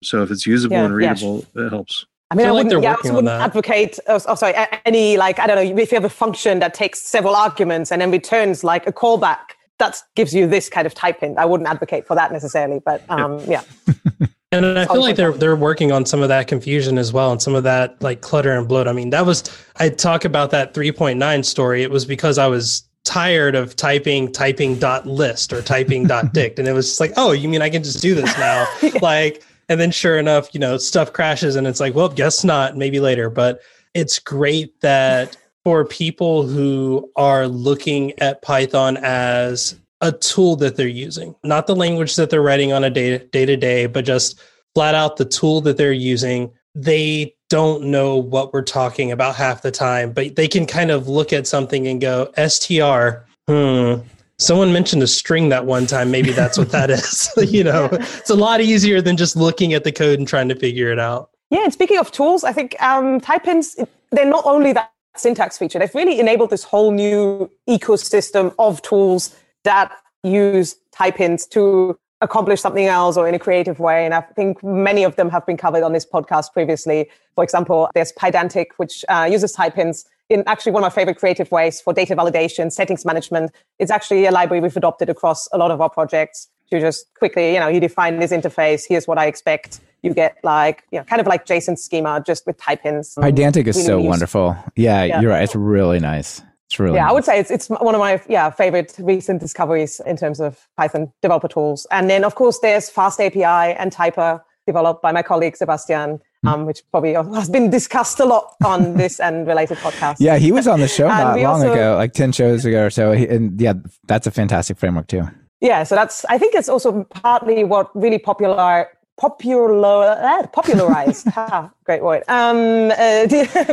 [0.02, 1.66] So if it's usable yeah, and readable yeah.
[1.66, 4.54] it helps I mean, I, I wouldn't, yeah, I wouldn't advocate, oh, oh, sorry,
[4.84, 8.02] any, like, I don't know, if you have a function that takes several arguments and
[8.02, 11.38] then returns like a callback, that gives you this kind of type in.
[11.38, 13.62] I wouldn't advocate for that necessarily, but um, yeah.
[14.52, 17.42] And I feel like they're they're working on some of that confusion as well, and
[17.42, 18.86] some of that like clutter and bloat.
[18.86, 19.44] I mean, that was
[19.76, 21.82] I talk about that 3.9 story.
[21.82, 26.60] It was because I was tired of typing typing dot list or typing dot dict,
[26.60, 28.68] and it was just like, oh, you mean I can just do this now?
[28.82, 28.92] yeah.
[29.02, 32.76] Like And then sure enough, you know, stuff crashes and it's like, well, guess not,
[32.76, 33.28] maybe later.
[33.30, 33.60] But
[33.94, 40.86] it's great that for people who are looking at Python as a tool that they're
[40.86, 44.40] using, not the language that they're writing on a day to day, but just
[44.74, 46.52] flat out the tool that they're using.
[46.74, 51.08] They don't know what we're talking about half the time, but they can kind of
[51.08, 54.06] look at something and go, str, hmm,
[54.38, 56.10] someone mentioned a string that one time.
[56.10, 57.30] Maybe that's what that is.
[57.52, 60.54] you know, it's a lot easier than just looking at the code and trying to
[60.54, 61.30] figure it out.
[61.50, 63.76] Yeah, and speaking of tools, I think um, type hints,
[64.10, 69.34] they're not only that syntax feature, they've really enabled this whole new ecosystem of tools
[69.64, 74.04] that use type hints to accomplish something else or in a creative way.
[74.04, 77.08] And I think many of them have been covered on this podcast previously.
[77.34, 81.18] For example, there's Pydantic, which uh, uses type hints in actually one of my favorite
[81.18, 83.52] creative ways for data validation, settings management.
[83.78, 87.54] It's actually a library we've adopted across a lot of our projects to just quickly,
[87.54, 88.84] you know, you define this interface.
[88.88, 89.80] Here's what I expect.
[90.02, 93.14] You get like, you know, kind of like JSON schema just with type hints.
[93.16, 94.56] Pydantic is so wonderful.
[94.76, 95.42] Yeah, yeah, you're right.
[95.42, 96.42] It's really nice.
[96.66, 97.02] It's really yeah.
[97.02, 97.10] Nice.
[97.10, 100.68] I would say it's it's one of my yeah favorite recent discoveries in terms of
[100.76, 101.86] Python developer tools.
[101.90, 106.20] And then of course there's FastAPI and Typer developed by my colleague Sebastian.
[106.44, 110.16] Um, which probably has been discussed a lot on this and related podcasts.
[110.20, 112.90] Yeah, he was on the show not long also, ago, like ten shows ago or
[112.90, 113.12] so.
[113.12, 113.72] And yeah,
[114.06, 115.24] that's a fantastic framework too.
[115.60, 122.02] Yeah, so that's I think it's also partly what really popular popular popularized ha, great
[122.02, 123.26] word um uh,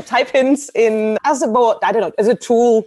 [0.03, 2.85] type hints in as a board i don't know as a tool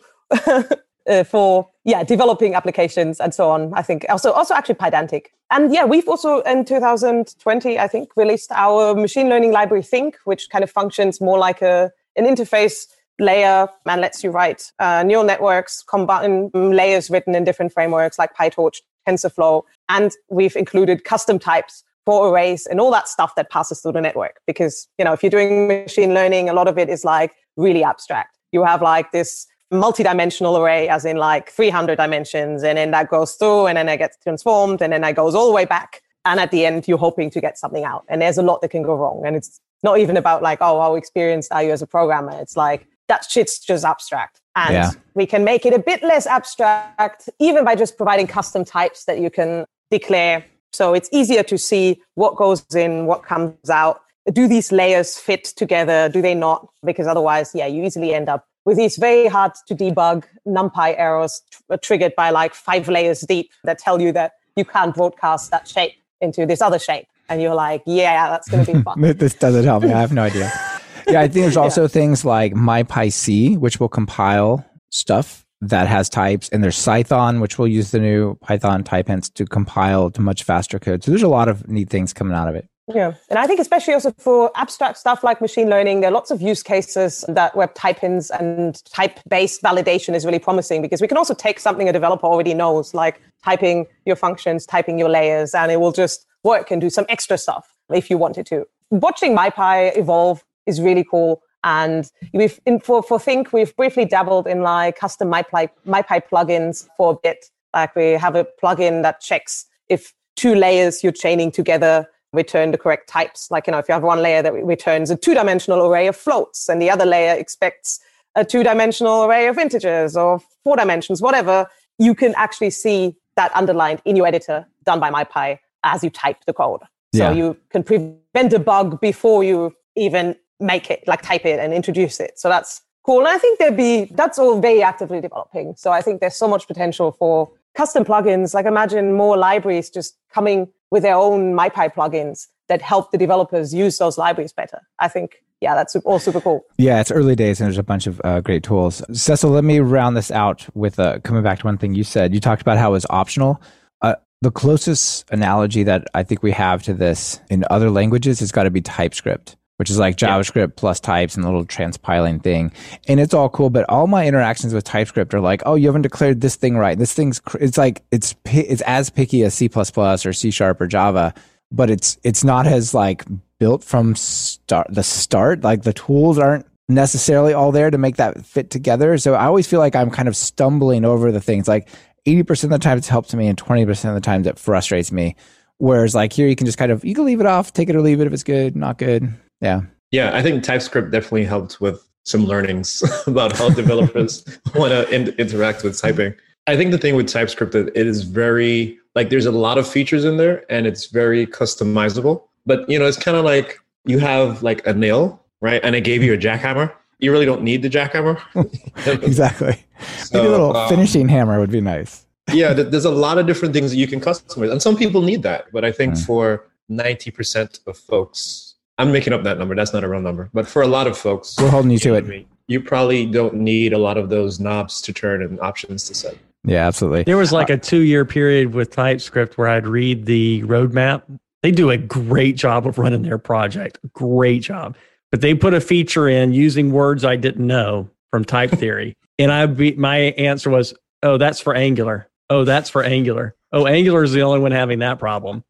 [1.08, 5.72] uh, for yeah developing applications and so on i Thinc also also actually pydantic and
[5.72, 10.64] yeah we've also in 2020 i think released our machine learning library think which kind
[10.64, 12.86] of functions more like a an interface
[13.18, 18.34] layer and lets you write uh, neural networks combine layers written in different frameworks like
[18.34, 23.80] pytorch tensorflow and we've included custom types for arrays and all that stuff that passes
[23.80, 24.40] through the network.
[24.46, 27.82] Because, you know, if you're doing machine learning, a lot of it is like really
[27.82, 28.38] abstract.
[28.52, 33.34] You have like this multi-dimensional array as in like 300 dimensions and then that goes
[33.34, 36.38] through and then it gets transformed and then it goes all the way back and
[36.38, 38.82] at the end you're hoping to get something out and there's a lot that can
[38.82, 41.86] go wrong and it's not even about like oh how experienced are you as a
[41.86, 44.90] programmer it's like that shit's just abstract and yeah.
[45.14, 49.18] we can make it a bit less abstract even by just providing custom types that
[49.18, 50.44] you can declare
[50.76, 54.02] so it's easier to see what goes in, what comes out.
[54.30, 56.10] Do these layers fit together?
[56.10, 56.68] Do they not?
[56.84, 61.40] Because otherwise, yeah, you easily end up with these very hard to debug NumPy errors
[61.50, 65.50] t- uh, triggered by like five layers deep that tell you that you can't broadcast
[65.52, 67.06] that shape into this other shape.
[67.28, 69.00] And you're like, yeah, that's going to be fun.
[69.00, 69.92] this doesn't help me.
[69.92, 70.52] I have no idea.
[71.08, 71.88] yeah, I think there's also yeah.
[71.88, 77.66] things like MyPyC, which will compile stuff that has types, and there's Cython, which will
[77.66, 81.02] use the new Python type hints to compile to much faster code.
[81.02, 82.68] So there's a lot of neat things coming out of it.
[82.94, 83.14] Yeah.
[83.28, 86.40] And I think especially also for abstract stuff like machine learning, there are lots of
[86.40, 91.16] use cases that where type hints and type-based validation is really promising because we can
[91.16, 95.72] also take something a developer already knows, like typing your functions, typing your layers, and
[95.72, 98.64] it will just work and do some extra stuff if you wanted to.
[98.90, 101.42] Watching MyPy evolve is really cool.
[101.64, 106.86] And we've in, for for Thinc we've briefly dabbled in like custom MyPy MyPy plugins
[106.96, 107.46] for a bit.
[107.74, 112.06] Like we have a plugin that checks if two layers you're chaining together
[112.36, 113.50] return the correct types.
[113.50, 116.68] Like you know, if you have one layer that returns a two-dimensional array of floats,
[116.68, 117.98] and the other layer expects
[118.36, 121.68] a two-dimensional array of integers or four dimensions, whatever,
[121.98, 126.44] you can actually see that underlined in your editor done by MyPy as you type
[126.46, 126.82] the code.
[127.14, 127.32] So yeah.
[127.32, 132.20] you can prevent a bug before you even make it, like type it and introduce
[132.20, 132.38] it.
[132.38, 133.20] So that's cool.
[133.20, 135.74] And I think there'd be, that's all very actively developing.
[135.76, 138.52] So I think there's so much potential for custom plugins.
[138.52, 143.74] Like imagine more libraries just coming with their own MyPy plugins that help the developers
[143.74, 144.80] use those libraries better.
[144.98, 146.64] I think, yeah, that's all super cool.
[146.78, 149.02] Yeah, it's early days and there's a bunch of uh, great tools.
[149.12, 152.34] Cecil, let me round this out with uh, coming back to one thing you said.
[152.34, 153.62] You talked about how it was optional.
[154.02, 158.52] Uh, the closest analogy that I think we have to this in other languages has
[158.52, 160.74] got to be TypeScript which is like JavaScript yeah.
[160.76, 162.72] plus types and the little transpiling thing.
[163.08, 166.02] And it's all cool, but all my interactions with TypeScript are like, oh, you haven't
[166.02, 166.98] declared this thing right.
[166.98, 171.34] This thing's, it's like, it's, it's as picky as C++ or C sharp or Java,
[171.70, 173.24] but it's, it's not as like
[173.58, 175.62] built from start, the start.
[175.62, 179.18] Like the tools aren't necessarily all there to make that fit together.
[179.18, 181.68] So I always feel like I'm kind of stumbling over the things.
[181.68, 181.88] Like
[182.26, 185.36] 80% of the time it's helped me and 20% of the times it frustrates me.
[185.78, 187.96] Whereas like here you can just kind of, you can leave it off, take it
[187.96, 189.82] or leave it if it's good, not good yeah.
[190.12, 194.44] Yeah, I think TypeScript definitely helped with some learnings about how developers
[194.74, 196.34] want to in- interact with typing.
[196.66, 199.86] I think the thing with TypeScript is it is very like there's a lot of
[199.88, 202.42] features in there and it's very customizable.
[202.66, 205.80] But you know, it's kind of like you have like a nail, right?
[205.84, 206.92] And I gave you a jackhammer.
[207.18, 208.40] You really don't need the jackhammer.
[209.22, 209.84] exactly.
[210.18, 212.26] So, Maybe a little um, finishing hammer would be nice.
[212.52, 215.22] yeah, th- there's a lot of different things that you can customize, and some people
[215.22, 215.66] need that.
[215.72, 216.26] But I think Mm.
[216.26, 218.65] for 90% of folks,
[218.98, 219.74] I'm making up that number.
[219.74, 222.14] That's not a real number, but for a lot of folks, We're holding you to
[222.14, 222.24] it.
[222.24, 222.46] I mean?
[222.68, 226.36] You probably don't need a lot of those knobs to turn and options to set.
[226.64, 227.22] Yeah, absolutely.
[227.24, 231.22] There was like a two year period with TypeScript where I'd read the roadmap.
[231.62, 233.98] They do a great job of running their project.
[234.14, 234.96] Great job.
[235.30, 239.16] But they put a feature in using words I didn't know from type theory.
[239.38, 242.28] and I be my answer was, oh, that's for Angular.
[242.50, 243.54] Oh, that's for Angular.
[243.72, 245.62] Oh, Angular is the only one having that problem.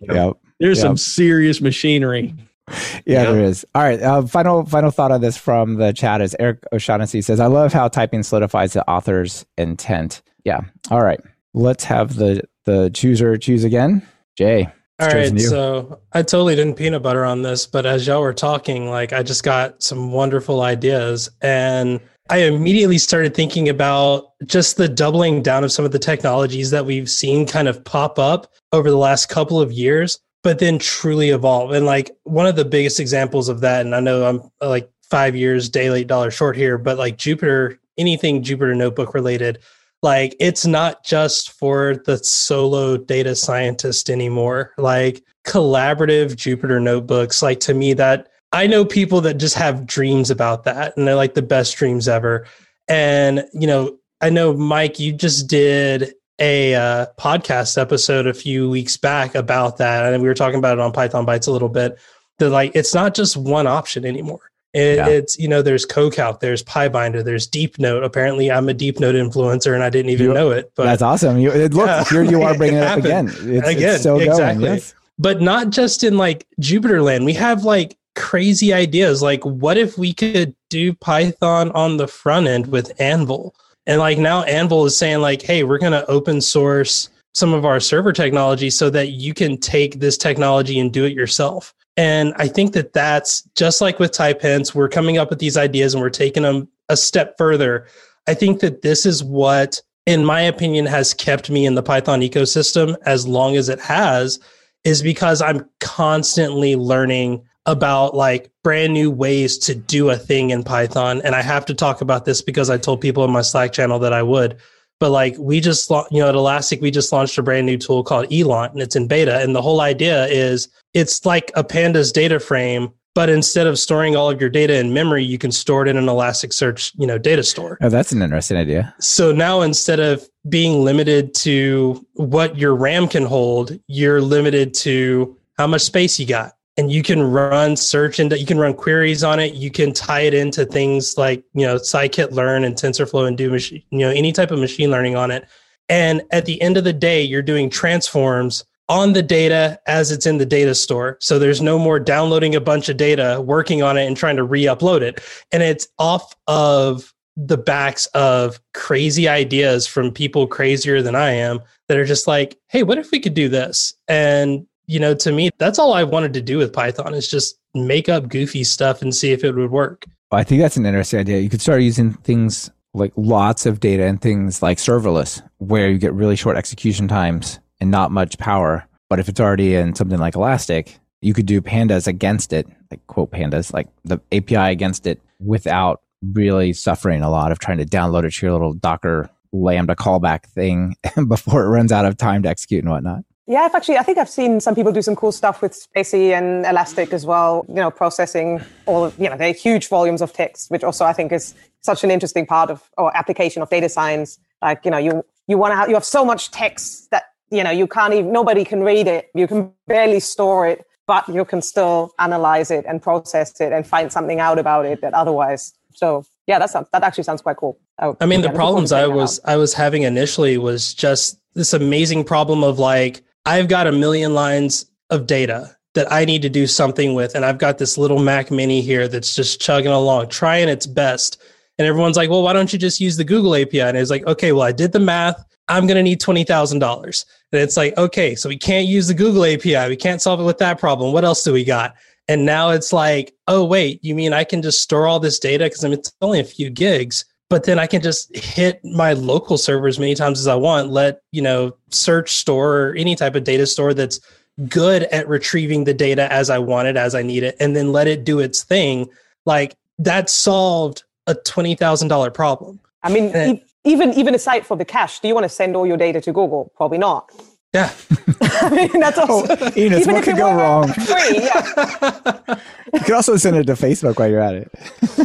[0.00, 0.32] Yeah.
[0.60, 0.82] There's Yeah.
[0.84, 2.34] some serious machinery.
[2.68, 3.24] Yeah, Yeah.
[3.32, 3.64] there is.
[3.74, 4.00] All right.
[4.00, 7.72] Uh, final final thought on this from the chat is Eric O'Shaughnessy says, "I love
[7.72, 10.60] how typing solidifies the author's intent." Yeah.
[10.90, 11.20] All right.
[11.52, 14.06] Let's have the the chooser choose again.
[14.36, 14.66] Jay.
[15.00, 15.48] All it's chosen right, you.
[15.48, 19.22] so I totally didn't peanut butter on this, but as y'all were talking, like I
[19.24, 22.00] just got some wonderful ideas, and
[22.30, 26.86] I immediately started thinking about just the doubling down of some of the technologies that
[26.86, 31.30] we've seen kind of pop up over the last couple of years, but then truly
[31.30, 31.72] evolve.
[31.72, 34.88] And like one of the biggest examples of that, and I know I'm uh, like
[35.10, 39.58] five years day late dollar short here, but like Jupyter, anything Jupyter notebook related,
[40.04, 47.58] like it's not just for the solo data scientist anymore like collaborative Jupyter notebooks like
[47.60, 51.32] to me that i know people that just have dreams about that and they're like
[51.34, 52.46] the best dreams ever
[52.86, 58.68] and you know i know mike you just did a uh, podcast episode a few
[58.68, 61.68] weeks back about that and we were talking about it on python bytes a little
[61.68, 61.96] bit
[62.38, 64.40] that like it's not just one option anymore
[64.72, 65.06] it, Yeah.
[65.06, 68.04] It's you know there's CoCalc, there's PyBinder, there's DeepNote.
[68.04, 70.72] Apparently, I'm a DeepNote influencer, and I didn't even You- know it.
[70.74, 71.38] But That's awesome.
[71.38, 72.02] You, it- look, Yeah.
[72.02, 73.28] here you are bringing It it up again.
[73.28, 74.64] It's, Again, it's still exactly.
[74.64, 74.74] going.
[74.78, 74.92] Yes.
[75.16, 77.24] but not just in like Jupyter land.
[77.24, 79.22] We have like crazy ideas.
[79.22, 83.54] Like, what if we could do Python on the front end with Anvil?
[83.86, 87.64] And like now, Anvil is saying like, hey, we're going to open source some of
[87.64, 91.74] our server technology so that you can take this technology and do it yourself.
[91.96, 95.56] And I think that that's just like with Type Hints, we're coming up with these
[95.56, 97.86] ideas and we're taking them a step further.
[98.26, 102.20] I think that this is what, in my opinion, has kept me in the Python
[102.20, 104.38] ecosystem as long as it has,
[104.84, 110.62] is because I'm constantly learning about like brand new ways to do a thing in
[110.62, 111.20] Python.
[111.24, 113.98] And I have to talk about this because I told people in my Slack channel
[114.00, 114.58] that I would.
[115.00, 118.04] But like we just, you know, at Elastic, we just launched a brand new tool
[118.04, 119.40] called Eland and it's in beta.
[119.40, 124.16] And the whole idea is it's like a pandas data frame, but instead of storing
[124.16, 127.18] all of your data in memory, you can store it in an Elasticsearch, you know,
[127.18, 127.78] data store.
[127.80, 128.94] Oh, that's an interesting idea.
[129.00, 135.36] So now instead of being limited to what your RAM can hold, you're limited to
[135.58, 136.52] how much space you got.
[136.76, 139.54] And you can run search and you can run queries on it.
[139.54, 143.48] You can tie it into things like, you know, scikit learn and TensorFlow and do
[143.48, 145.46] machine, you know, any type of machine learning on it.
[145.88, 150.26] And at the end of the day, you're doing transforms on the data as it's
[150.26, 151.16] in the data store.
[151.20, 154.44] So there's no more downloading a bunch of data, working on it and trying to
[154.44, 155.20] re-upload it.
[155.52, 161.60] And it's off of the backs of crazy ideas from people crazier than I am
[161.88, 163.94] that are just like, hey, what if we could do this?
[164.08, 167.58] And, you know, to me, that's all I wanted to do with Python is just
[167.74, 170.04] make up goofy stuff and see if it would work.
[170.30, 171.38] I think that's an interesting idea.
[171.38, 175.98] You could start using things like lots of data and things like serverless, where you
[175.98, 178.86] get really short execution times and not much power.
[179.08, 183.04] But if it's already in something like Elastic, you could do pandas against it, like
[183.06, 187.84] quote pandas, like the API against it without really suffering a lot of trying to
[187.84, 190.96] download it to your little Docker Lambda callback thing
[191.28, 193.24] before it runs out of time to execute and whatnot.
[193.46, 196.30] Yeah, I've actually, I think I've seen some people do some cool stuff with spaCy
[196.30, 200.32] and Elastic as well, you know, processing all of, you know, they're huge volumes of
[200.32, 203.90] text, which also I think is such an interesting part of, or application of data
[203.90, 204.38] science.
[204.62, 207.62] Like, you know, you, you want to have, you have so much text that, you
[207.62, 209.28] know, you can't even, nobody can read it.
[209.34, 213.86] You can barely store it, but you can still analyze it and process it and
[213.86, 215.74] find something out about it that otherwise.
[215.92, 217.78] So yeah, that sounds, that actually sounds quite cool.
[217.98, 219.40] Oh, I mean, yeah, the looking forward to problems I was.
[219.44, 224.34] I was having initially was just this amazing problem of like I've got a million
[224.34, 228.18] lines of data that I need to do something with, and I've got this little
[228.18, 231.40] Mac Mini here that's just chugging along, trying its best,
[231.78, 234.26] and everyone's like, "Well, why don't you just use the Google API?" And it's like,
[234.26, 235.44] "Okay, well, I did the math.
[235.68, 239.08] I'm going to need twenty thousand dollars," and it's like, "Okay, so we can't use
[239.08, 239.88] the Google API.
[239.88, 241.12] We can't solve it with that problem.
[241.12, 241.94] What else do we got?"
[242.28, 245.64] And now it's like, "Oh, wait, you mean I can just store all this data
[245.64, 249.12] because I mean, it's only a few gigs." But then I can just hit my
[249.12, 250.90] local server as many times as I want.
[250.90, 254.20] Let you know, search store or any type of data store that's
[254.68, 257.92] good at retrieving the data as I want it, as I need it, and then
[257.92, 259.08] let it do its thing,
[259.46, 262.80] like that solved a twenty thousand dollar problem.
[263.02, 265.86] I mean, e- even even aside from the cache, do you want to send all
[265.86, 266.72] your data to Google?
[266.76, 267.30] Probably not.
[267.74, 267.90] Yeah.
[268.40, 270.92] I mean, that's also Oh, Ines, even what could go wrong?
[270.92, 272.56] Free, yeah.
[272.92, 274.70] You could also send it to Facebook while you're at it.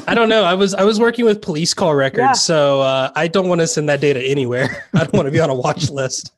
[0.08, 0.43] I don't know.
[0.43, 2.32] I was I was working with police call records, Yeah.
[2.34, 4.84] so uh, I don't want to send that data anywhere.
[4.95, 6.32] I don't want to be on a watch list.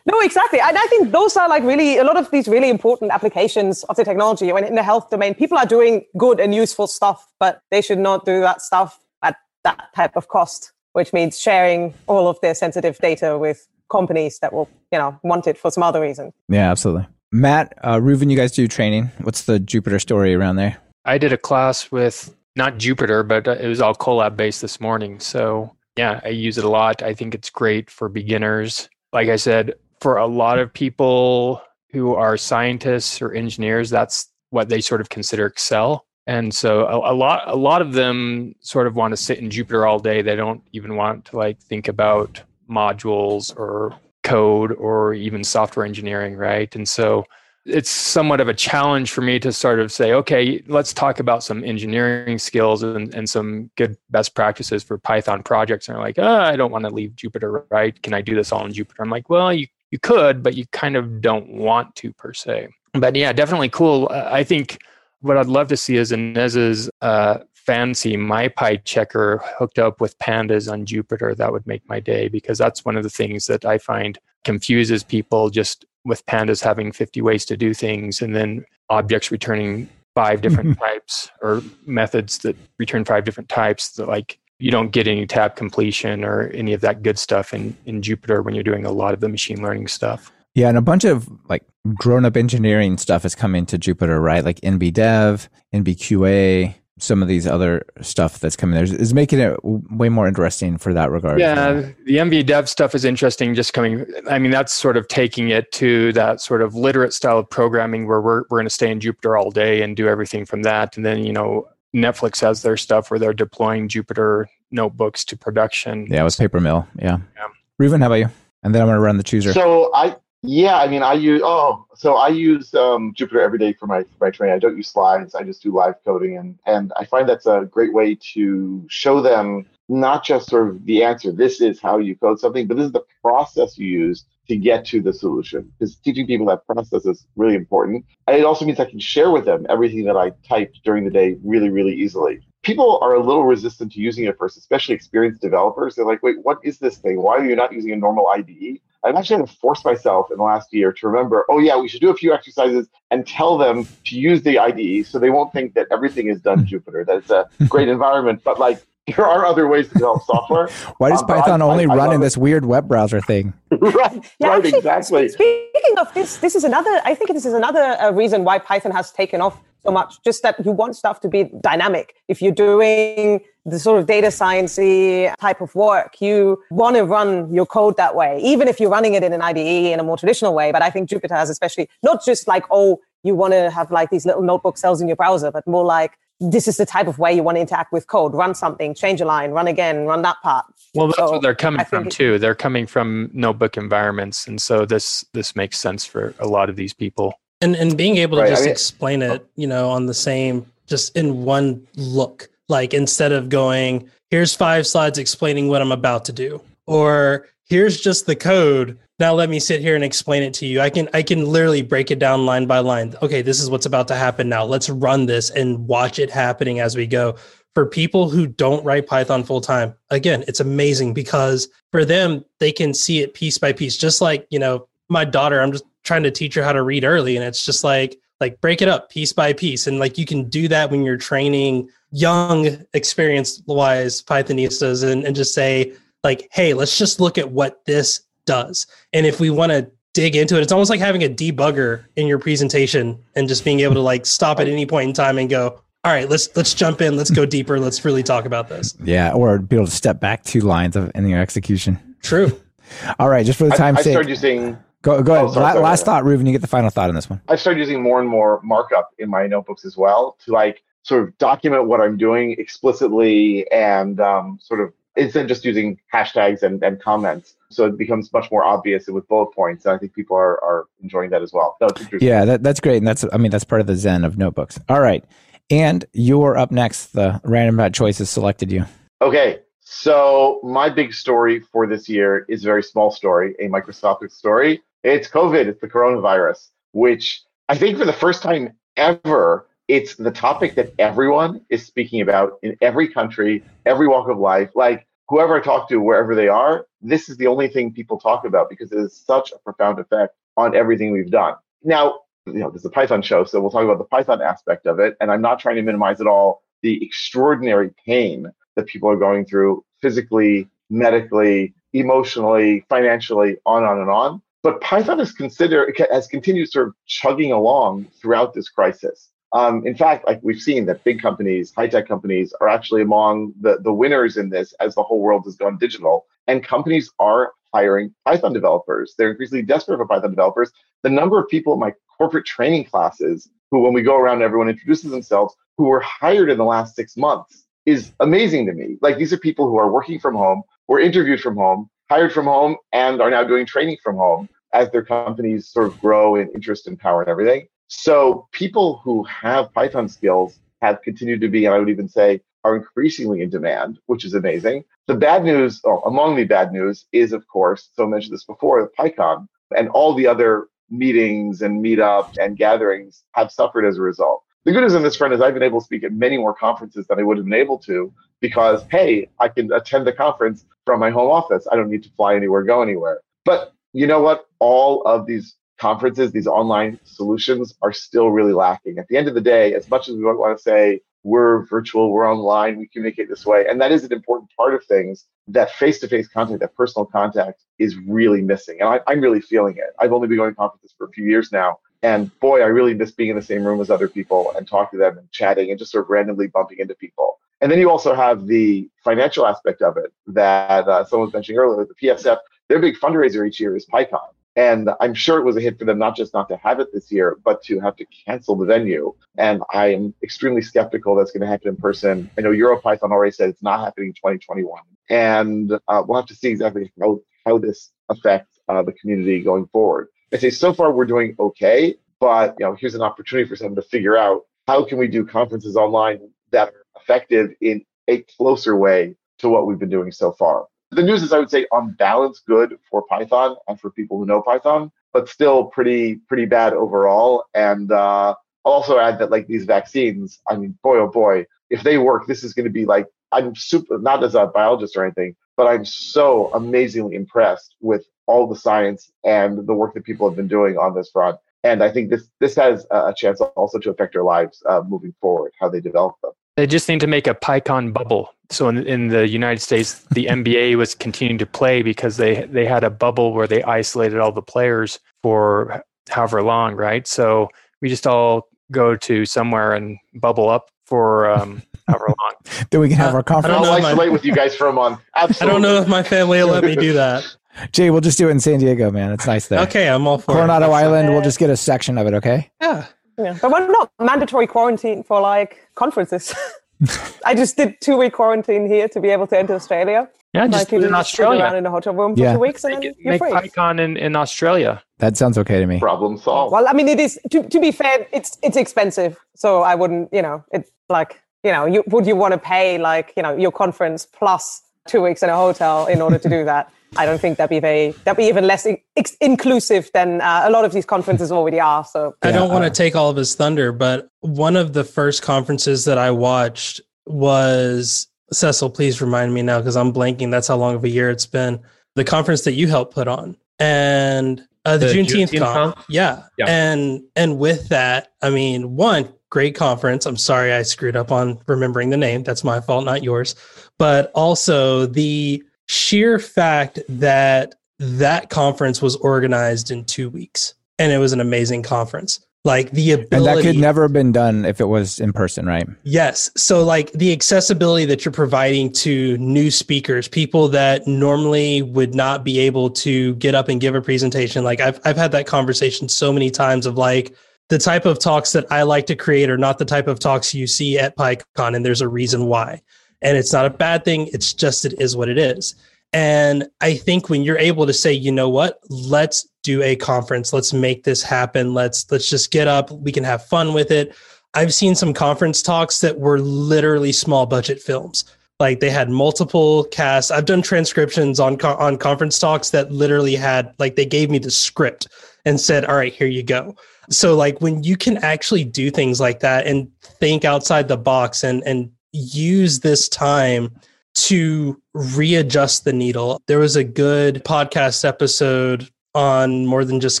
[0.06, 0.60] No, exactly.
[0.60, 3.96] And I think those are like really a lot of these really important applications of
[3.96, 4.52] the technology.
[4.52, 7.98] When in the health domain, people are doing good and useful stuff, but they should
[7.98, 12.54] not do that stuff at that type of cost, which means sharing all of their
[12.54, 16.32] sensitive data with companies that will, you know, want it for some other reason.
[16.48, 17.06] Yeah, absolutely.
[17.30, 19.10] Matt, uh, Reuven, you guys do training.
[19.22, 20.78] What's the Jupyter story around there?
[21.04, 24.80] I did a class with not Jupyter, but uh, it was all Colab based this
[24.80, 25.20] morning.
[25.20, 27.02] So yeah, I use it a lot.
[27.02, 28.88] I think it's great for beginners.
[29.12, 34.68] Like I said, for a lot of people who are scientists or engineers, that's what
[34.68, 36.06] they sort of consider Excel.
[36.26, 39.50] And so a, a lot, a lot of them sort of want to sit in
[39.50, 40.22] Jupyter all day.
[40.22, 46.36] They don't even want to like think about modules or code or even software engineering,
[46.36, 46.74] right?
[46.74, 47.24] And so
[47.64, 51.44] it's somewhat of a challenge for me to sort of say, okay, let's talk about
[51.44, 55.86] some engineering skills and, and some good best practices for Python projects.
[55.86, 58.00] And I'm like, oh, I don't want to leave Jupyter, right?
[58.02, 59.00] Can I do this all in Jupyter?
[59.00, 62.68] I'm like, well, you, you could, but you kind of don't want to per se.
[62.94, 64.08] But yeah, definitely cool.
[64.10, 64.78] I think
[65.20, 70.70] what I'd love to see is Ines's uh, fancy MyPy checker hooked up with pandas
[70.70, 71.36] on Jupyter.
[71.36, 75.04] That would make my day because that's one of the things that I find confuses
[75.04, 80.40] people just with pandas having 50 ways to do things and then objects returning five
[80.40, 85.26] different types or methods that return five different types that like you don't get any
[85.26, 88.92] tab completion or any of that good stuff in, in Jupyter when you're doing a
[88.92, 90.32] lot of the machine learning stuff.
[90.54, 94.44] Yeah, and a bunch of like grown up engineering stuff has come into Jupyter, right?
[94.44, 100.08] Like NBDev, NBQA, some of these other stuff that's coming there is making it way
[100.08, 101.40] more interesting for that regard.
[101.40, 103.54] Yeah, the NBDev stuff is interesting.
[103.54, 107.38] Just coming, I mean, that's sort of taking it to that sort of literate style
[107.38, 110.44] of programming where we're we're going to stay in Jupyter all day and do everything
[110.44, 110.96] from that.
[110.96, 116.06] And then you know, Netflix has their stuff where they're deploying Jupyter notebooks to production.
[116.10, 116.86] Yeah, with Papermill.
[116.98, 117.18] Yeah.
[117.36, 117.48] Yeah.
[117.80, 118.28] Reuven, how about you?
[118.62, 119.52] And then I'm going to run the chooser.
[119.52, 123.72] So I yeah, I mean I use oh so I use um, Jupyter every day
[123.72, 124.56] for my for my training.
[124.56, 125.34] I don't use slides.
[125.34, 129.20] I just do live coding and and I find that's a great way to show
[129.22, 131.30] them not just sort of the answer.
[131.30, 134.84] This is how you code something, but this is the process you use to get
[134.86, 135.70] to the solution.
[135.78, 138.04] Because teaching people that process is really important.
[138.26, 141.10] And it also means I can share with them everything that I typed during the
[141.10, 142.40] day really, really easily.
[142.62, 145.94] People are a little resistant to using it first, especially experienced developers.
[145.94, 147.20] They're like, wait, what is this thing?
[147.20, 148.80] Why are you not using a normal IDE?
[149.04, 151.88] I've actually had to force myself in the last year to remember, oh, yeah, we
[151.88, 155.52] should do a few exercises and tell them to use the IDE so they won't
[155.52, 158.42] think that everything is done in Jupyter, that it's a great environment.
[158.44, 160.68] But like, there are other ways to develop software.
[160.98, 162.24] Why does Um, Python I- only I run in it.
[162.24, 163.52] this weird web browser thing?
[163.72, 165.28] right, Yeah, right, actually, exactly.
[165.28, 167.00] Speaking of this, this is another.
[167.04, 170.22] I think this is another uh, reason why Python has taken off so much.
[170.24, 172.14] Just that you want stuff to be dynamic.
[172.28, 177.52] If you're doing the sort of data sciencey type of work, you want to run
[177.52, 180.16] your code that way, even if you're running it in an IDE in a more
[180.16, 180.72] traditional way.
[180.72, 184.10] But I think Jupyter has especially not just like oh, you want to have like
[184.10, 187.18] these little notebook cells in your browser, but more like this is the type of
[187.18, 188.34] way you want to interact with code.
[188.34, 190.64] Run something, change a line, run again, run that part.
[190.94, 192.38] Well, that's So, what they're coming from too.
[192.38, 196.76] They're coming from notebook environments, and so this this makes sense for a lot of
[196.76, 197.34] these people.
[197.62, 200.06] And and being able to Right, I just mean- explain uh, it you know on
[200.06, 205.80] the same just in one look like instead of going here's five slides explaining what
[205.80, 208.98] i'm about to do or here's just the code.
[209.18, 210.80] Now let me sit here and explain it to you.
[210.80, 213.14] I can i can literally break it down line by line.
[213.22, 214.64] Okay this is what's about to happen now.
[214.64, 217.36] Let's run this and watch it happening as we go.
[217.74, 222.72] For people who don't write python full time again it's amazing because for them they
[222.72, 226.22] can see it piece by piece just like you know my daughter i'm just trying
[226.22, 229.08] to teach her how to read early and it's just like like break it up
[229.08, 234.20] piece by piece and like you can do that when you're training young experienced wise
[234.22, 235.92] pythonistas and, and just say
[236.24, 238.88] like hey let's just look at what this does.
[239.12, 242.26] And if we want to dig into it it's almost like having a debugger in
[242.26, 245.48] your presentation and just being able to like stop at any point in time and
[245.48, 248.96] go all right let's let's jump in let's go deeper let's really talk about this.
[249.04, 252.16] Yeah, or be able to step back two lines of in your execution.
[252.22, 252.58] true.
[253.18, 255.46] All right, just for the I, time's I sake, started using go go ahead.
[255.46, 256.22] Oh, sorry, La- sorry, last sorry.
[256.22, 256.46] thought, Reuven.
[256.46, 257.40] You get the final thought on this one.
[257.48, 261.22] I started using more and more markup in my notebooks as well to like sort
[261.22, 266.62] of document what I'm doing explicitly and um, sort of instead of just using hashtags
[266.62, 267.56] and, and comments.
[267.70, 269.84] So it becomes much more obvious with bullet points.
[269.84, 271.76] And I think people are, are enjoying that as well.
[272.20, 272.98] yeah, that, that's great.
[272.98, 274.78] And that's, I mean, that's part of the zen of notebooks.
[274.88, 275.24] All right.
[275.70, 277.12] And you're up next.
[277.12, 278.84] The random dot choice has selected you.
[279.20, 279.60] Okay.
[279.80, 284.80] So my big story for this year is a very small story, a Microsoftic story.
[285.04, 285.66] It's COVID.
[285.66, 290.92] It's the coronavirus, which I think for the first time ever, it's the topic that
[290.98, 294.70] everyone is speaking about in every country, every walk of life.
[294.74, 298.44] Like whoever I talk to, wherever they are, this is the only thing people talk
[298.44, 301.54] about because it has such a profound effect on everything we've done.
[301.82, 304.86] Now, you know, this is a Python show, so we'll talk about the Python aspect
[304.86, 305.16] of it.
[305.20, 309.44] And I'm not trying to minimize at all the extraordinary pain that people are going
[309.44, 314.42] through physically, medically, emotionally, financially, on on and on.
[314.62, 319.30] But Python is considered has continued sort of chugging along throughout this crisis.
[319.52, 323.52] Um, in fact, like we've seen that big companies, high tech companies, are actually among
[323.60, 326.26] the, the winners in this as the whole world has gone digital.
[326.46, 329.14] And companies are hiring Python developers.
[329.18, 330.70] They're increasingly desperate for Python developers.
[331.02, 334.68] The number of people in my corporate training classes who, when we go around, everyone
[334.68, 338.96] introduces themselves, who were hired in the last six months is amazing to me.
[339.02, 342.44] Like these are people who are working from home, were interviewed from home, hired from
[342.44, 346.46] home, and are now doing training from home as their companies sort of grow in
[346.50, 347.66] interest and power and everything.
[347.88, 352.42] So people who have Python skills have continued to be, and I would even say,
[352.64, 354.84] are increasingly in demand, which is amazing.
[355.06, 358.82] The bad news, among the bad news, is of course, so I mentioned this before,
[358.82, 364.02] the PyCon and all the other meetings and meetups and gatherings have suffered as a
[364.02, 364.42] result.
[364.66, 366.52] The good news on this front is I've been able to speak at many more
[366.52, 370.66] conferences than I would have been able to because, hey, I can attend the conference
[370.84, 371.66] from my home office.
[371.72, 373.20] I don't need to fly anywhere, go anywhere.
[373.46, 374.46] But you know what?
[374.58, 378.98] All of these conferences, these online solutions are still really lacking.
[378.98, 382.10] At the end of the day, as much as we want to say we're virtual,
[382.10, 385.70] we're online, we communicate this way, and that is an important part of things, that
[385.70, 388.80] face to face contact, that personal contact is really missing.
[388.80, 389.94] And I, am really feeling it.
[390.00, 391.78] I've only been going to conferences for a few years now.
[392.02, 394.98] And boy, I really miss being in the same room as other people and talking
[394.98, 397.38] to them and chatting and just sort of randomly bumping into people.
[397.62, 401.60] And then you also have the financial aspect of it that uh, someone was mentioning
[401.60, 401.86] earlier.
[401.86, 402.38] The PSF,
[402.68, 404.18] their big fundraiser each year is PyCon.
[404.56, 406.88] And I'm sure it was a hit for them, not just not to have it
[406.92, 409.14] this year, but to have to cancel the venue.
[409.38, 412.28] And I am extremely skeptical that's going to happen in person.
[412.36, 414.82] I know EuroPython already said it's not happening in 2021.
[415.08, 419.68] And uh, we'll have to see exactly how, how this affects uh, the community going
[419.68, 420.08] forward.
[420.34, 423.76] I say so far we're doing okay, but you know, here's an opportunity for someone
[423.76, 429.14] to figure out how can we do conferences online that effective in a closer way
[429.38, 432.40] to what we've been doing so far the news is, I would say, on balance,
[432.46, 437.46] good for Python and for people who know Python, but still pretty pretty bad overall.
[437.54, 438.34] And uh,
[438.64, 442.26] I'll also add that like these vaccines, I mean, boy oh boy, if they work,
[442.26, 445.66] this is going to be like I'm super not as a biologist or anything, but
[445.66, 450.48] I'm so amazingly impressed with all the science and the work that people have been
[450.48, 451.38] doing on this front.
[451.64, 455.14] And I think this this has a chance also to affect our lives uh, moving
[455.22, 456.32] forward, how they develop them.
[456.56, 458.34] They just need to make a PyCon bubble.
[458.50, 462.66] So in, in the United States, the NBA was continuing to play because they they
[462.66, 467.06] had a bubble where they isolated all the players for however long, right?
[467.06, 467.48] So
[467.80, 472.32] we just all go to somewhere and bubble up for um, however long.
[472.70, 473.56] then we can have uh, our conference.
[473.56, 475.00] I'll isolate my, with you guys for a month.
[475.16, 475.46] Absolutely.
[475.48, 477.24] I don't know if my family will let me do that.
[477.72, 479.12] Jay, we'll just do it in San Diego, man.
[479.12, 479.60] It's nice there.
[479.60, 480.74] Okay, I'm all for Coronado it.
[480.74, 481.10] Island.
[481.10, 482.14] We'll just get a section of it.
[482.14, 482.50] Okay.
[482.60, 482.86] Yeah.
[483.22, 486.34] Yeah, but why not mandatory quarantine for like conferences?
[487.24, 490.08] I just did two week quarantine here to be able to enter Australia.
[490.32, 491.42] Yeah, just like, in Australia.
[491.42, 492.32] Around in a hotel room for yeah.
[492.32, 493.32] two weeks and make, then you're make free.
[493.32, 494.82] PyCon in, in Australia.
[494.98, 495.78] That sounds okay to me.
[495.78, 496.52] Problem solved.
[496.52, 500.08] Well, I mean, it is to, to be fair, it's it's expensive, so I wouldn't,
[500.12, 503.36] you know, it's like you know, you would you want to pay like you know
[503.36, 506.72] your conference plus two weeks in a hotel in order to do that?
[506.96, 508.66] I don't think that'd be very that'd be even less
[508.96, 511.84] ex- inclusive than uh, a lot of these conferences already are.
[511.84, 515.22] So I don't want to take all of his thunder, but one of the first
[515.22, 518.70] conferences that I watched was Cecil.
[518.70, 520.30] Please remind me now because I'm blanking.
[520.30, 521.60] That's how long of a year it's been.
[521.94, 525.74] The conference that you helped put on and uh, the, the Juneteenth, Juneteenth con.
[525.88, 526.22] Yeah.
[526.38, 530.04] yeah, and and with that, I mean, one great conference.
[530.04, 532.22] I'm sorry I screwed up on remembering the name.
[532.22, 533.34] That's my fault, not yours.
[533.78, 535.42] But also the
[535.72, 541.62] sheer fact that that conference was organized in two weeks and it was an amazing
[541.62, 542.20] conference.
[542.44, 545.46] Like the ability and that could never have been done if it was in person
[545.46, 545.66] right?
[545.84, 546.30] Yes.
[546.36, 552.22] So like the accessibility that you're providing to new speakers people that normally would not
[552.22, 554.44] be able to get up and give a presentation.
[554.44, 557.16] Like i've, I've had that conversation so many times of like
[557.48, 560.34] the type of talks that i like to create are not the type of talks
[560.34, 562.62] you see at pycon and there's a reason why
[563.02, 564.08] And it's not a bad thing.
[564.12, 565.54] It's just, it is what it is.
[565.92, 570.32] And I think when you're able to say, you know what, let's do a conference,
[570.32, 571.52] let's make this happen.
[571.52, 572.70] Let's, let's just get up.
[572.70, 573.94] We can have fun with it.
[574.34, 578.04] I've seen some conference talks that were literally small budget films.
[578.40, 580.10] Like they had multiple casts.
[580.10, 584.32] I've done transcriptions on on conference talks that literally had like they gave me the
[584.32, 584.88] script
[585.24, 586.56] and said, "All right, here you go."
[586.90, 591.22] So like when you can actually do things like that and think outside the box
[591.22, 593.54] and and use this time
[593.94, 596.20] to readjust the needle.
[596.26, 600.00] There was a good podcast episode on more than just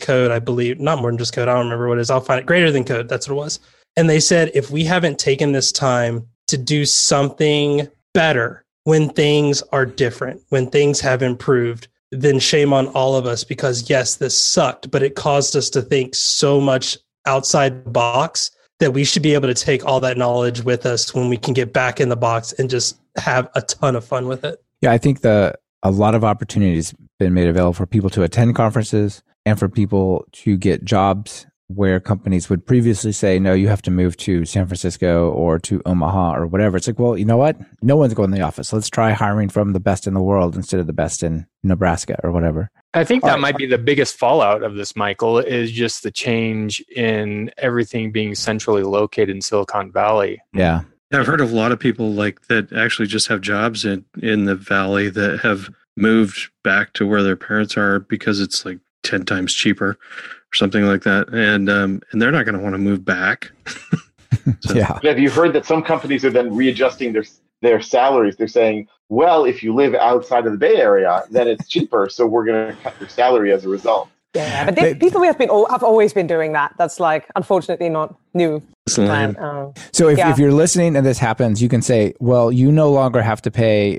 [0.00, 0.80] code, I believe.
[0.80, 1.48] Not more than just code.
[1.48, 2.10] I don't remember what it is.
[2.10, 2.46] I'll find it.
[2.46, 3.08] Greater than code.
[3.08, 3.60] That's what it was.
[3.96, 9.62] And they said if we haven't taken this time to do something better when things
[9.72, 14.40] are different, when things have improved, then shame on all of us because yes, this
[14.40, 18.50] sucked, but it caused us to think so much outside the box
[18.82, 21.54] that we should be able to take all that knowledge with us when we can
[21.54, 24.60] get back in the box and just have a ton of fun with it.
[24.80, 25.54] Yeah, I think the
[25.84, 30.26] a lot of opportunities been made available for people to attend conferences and for people
[30.32, 34.66] to get jobs where companies would previously say, no, you have to move to San
[34.66, 36.76] Francisco or to Omaha or whatever.
[36.76, 37.56] It's like, well, you know what?
[37.82, 38.72] No one's going to the office.
[38.72, 42.18] Let's try hiring from the best in the world instead of the best in Nebraska
[42.24, 42.70] or whatever.
[42.94, 46.80] I think that might be the biggest fallout of this, Michael, is just the change
[46.94, 50.40] in everything being centrally located in Silicon Valley.
[50.52, 50.82] Yeah.
[51.12, 54.44] I've heard of a lot of people like that actually just have jobs in, in
[54.44, 59.24] the valley that have moved back to where their parents are because it's like 10
[59.24, 62.78] times cheaper or something like that, and um, and they're not going to want to
[62.78, 63.50] move back.
[64.60, 64.74] so.
[64.74, 64.98] Yeah.
[65.02, 67.24] Have you heard that some companies are then readjusting their
[67.60, 68.36] their salaries?
[68.36, 72.26] They're saying, well, if you live outside of the Bay Area, then it's cheaper, so
[72.26, 74.08] we're going to cut your salary as a result.
[74.34, 76.72] Yeah, but they, people have been have always been doing that.
[76.78, 78.62] That's like unfortunately not new.
[78.96, 80.30] But, uh, So if, Yeah.
[80.30, 83.50] if you're listening and this happens, you can say, well, you no longer have to
[83.50, 83.98] pay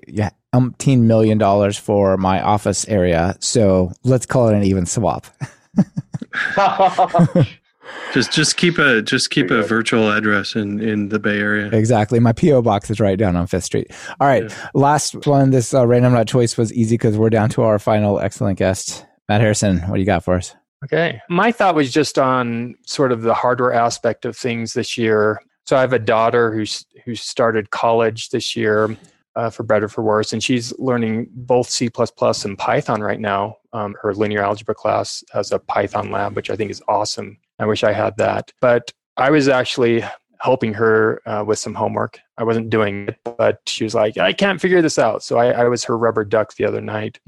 [0.55, 3.35] umpteen million dollars for my office area.
[3.39, 5.27] So let's call it an even swap.
[8.13, 11.69] just just keep a just keep a virtual address in in the Bay Area.
[11.71, 12.19] exactly.
[12.19, 13.91] My PO box is right down on Fifth Street.
[14.19, 15.51] All right, last one.
[15.51, 19.05] This uh, random not choice was easy because we're down to our final excellent guest,
[19.27, 19.79] Matt Harrison.
[19.81, 20.55] What do you got for us?
[20.83, 21.21] Okay.
[21.29, 25.41] My thought was just on sort of the hardware aspect of things this year.
[25.65, 28.97] So I have a daughter who's who started college this year,
[29.35, 31.89] uh, for better or for worse, and she's learning both C
[32.45, 33.57] and Python right now.
[33.71, 37.37] Um, her linear algebra class has a Python lab, which I think is awesome.
[37.63, 40.03] I wish I had that, but I was actually
[40.39, 42.19] helping her uh, with some homework.
[42.37, 45.63] I wasn't doing it, but she was like, "I can't figure this out." So I,
[45.63, 47.19] I was her rubber duck the other night,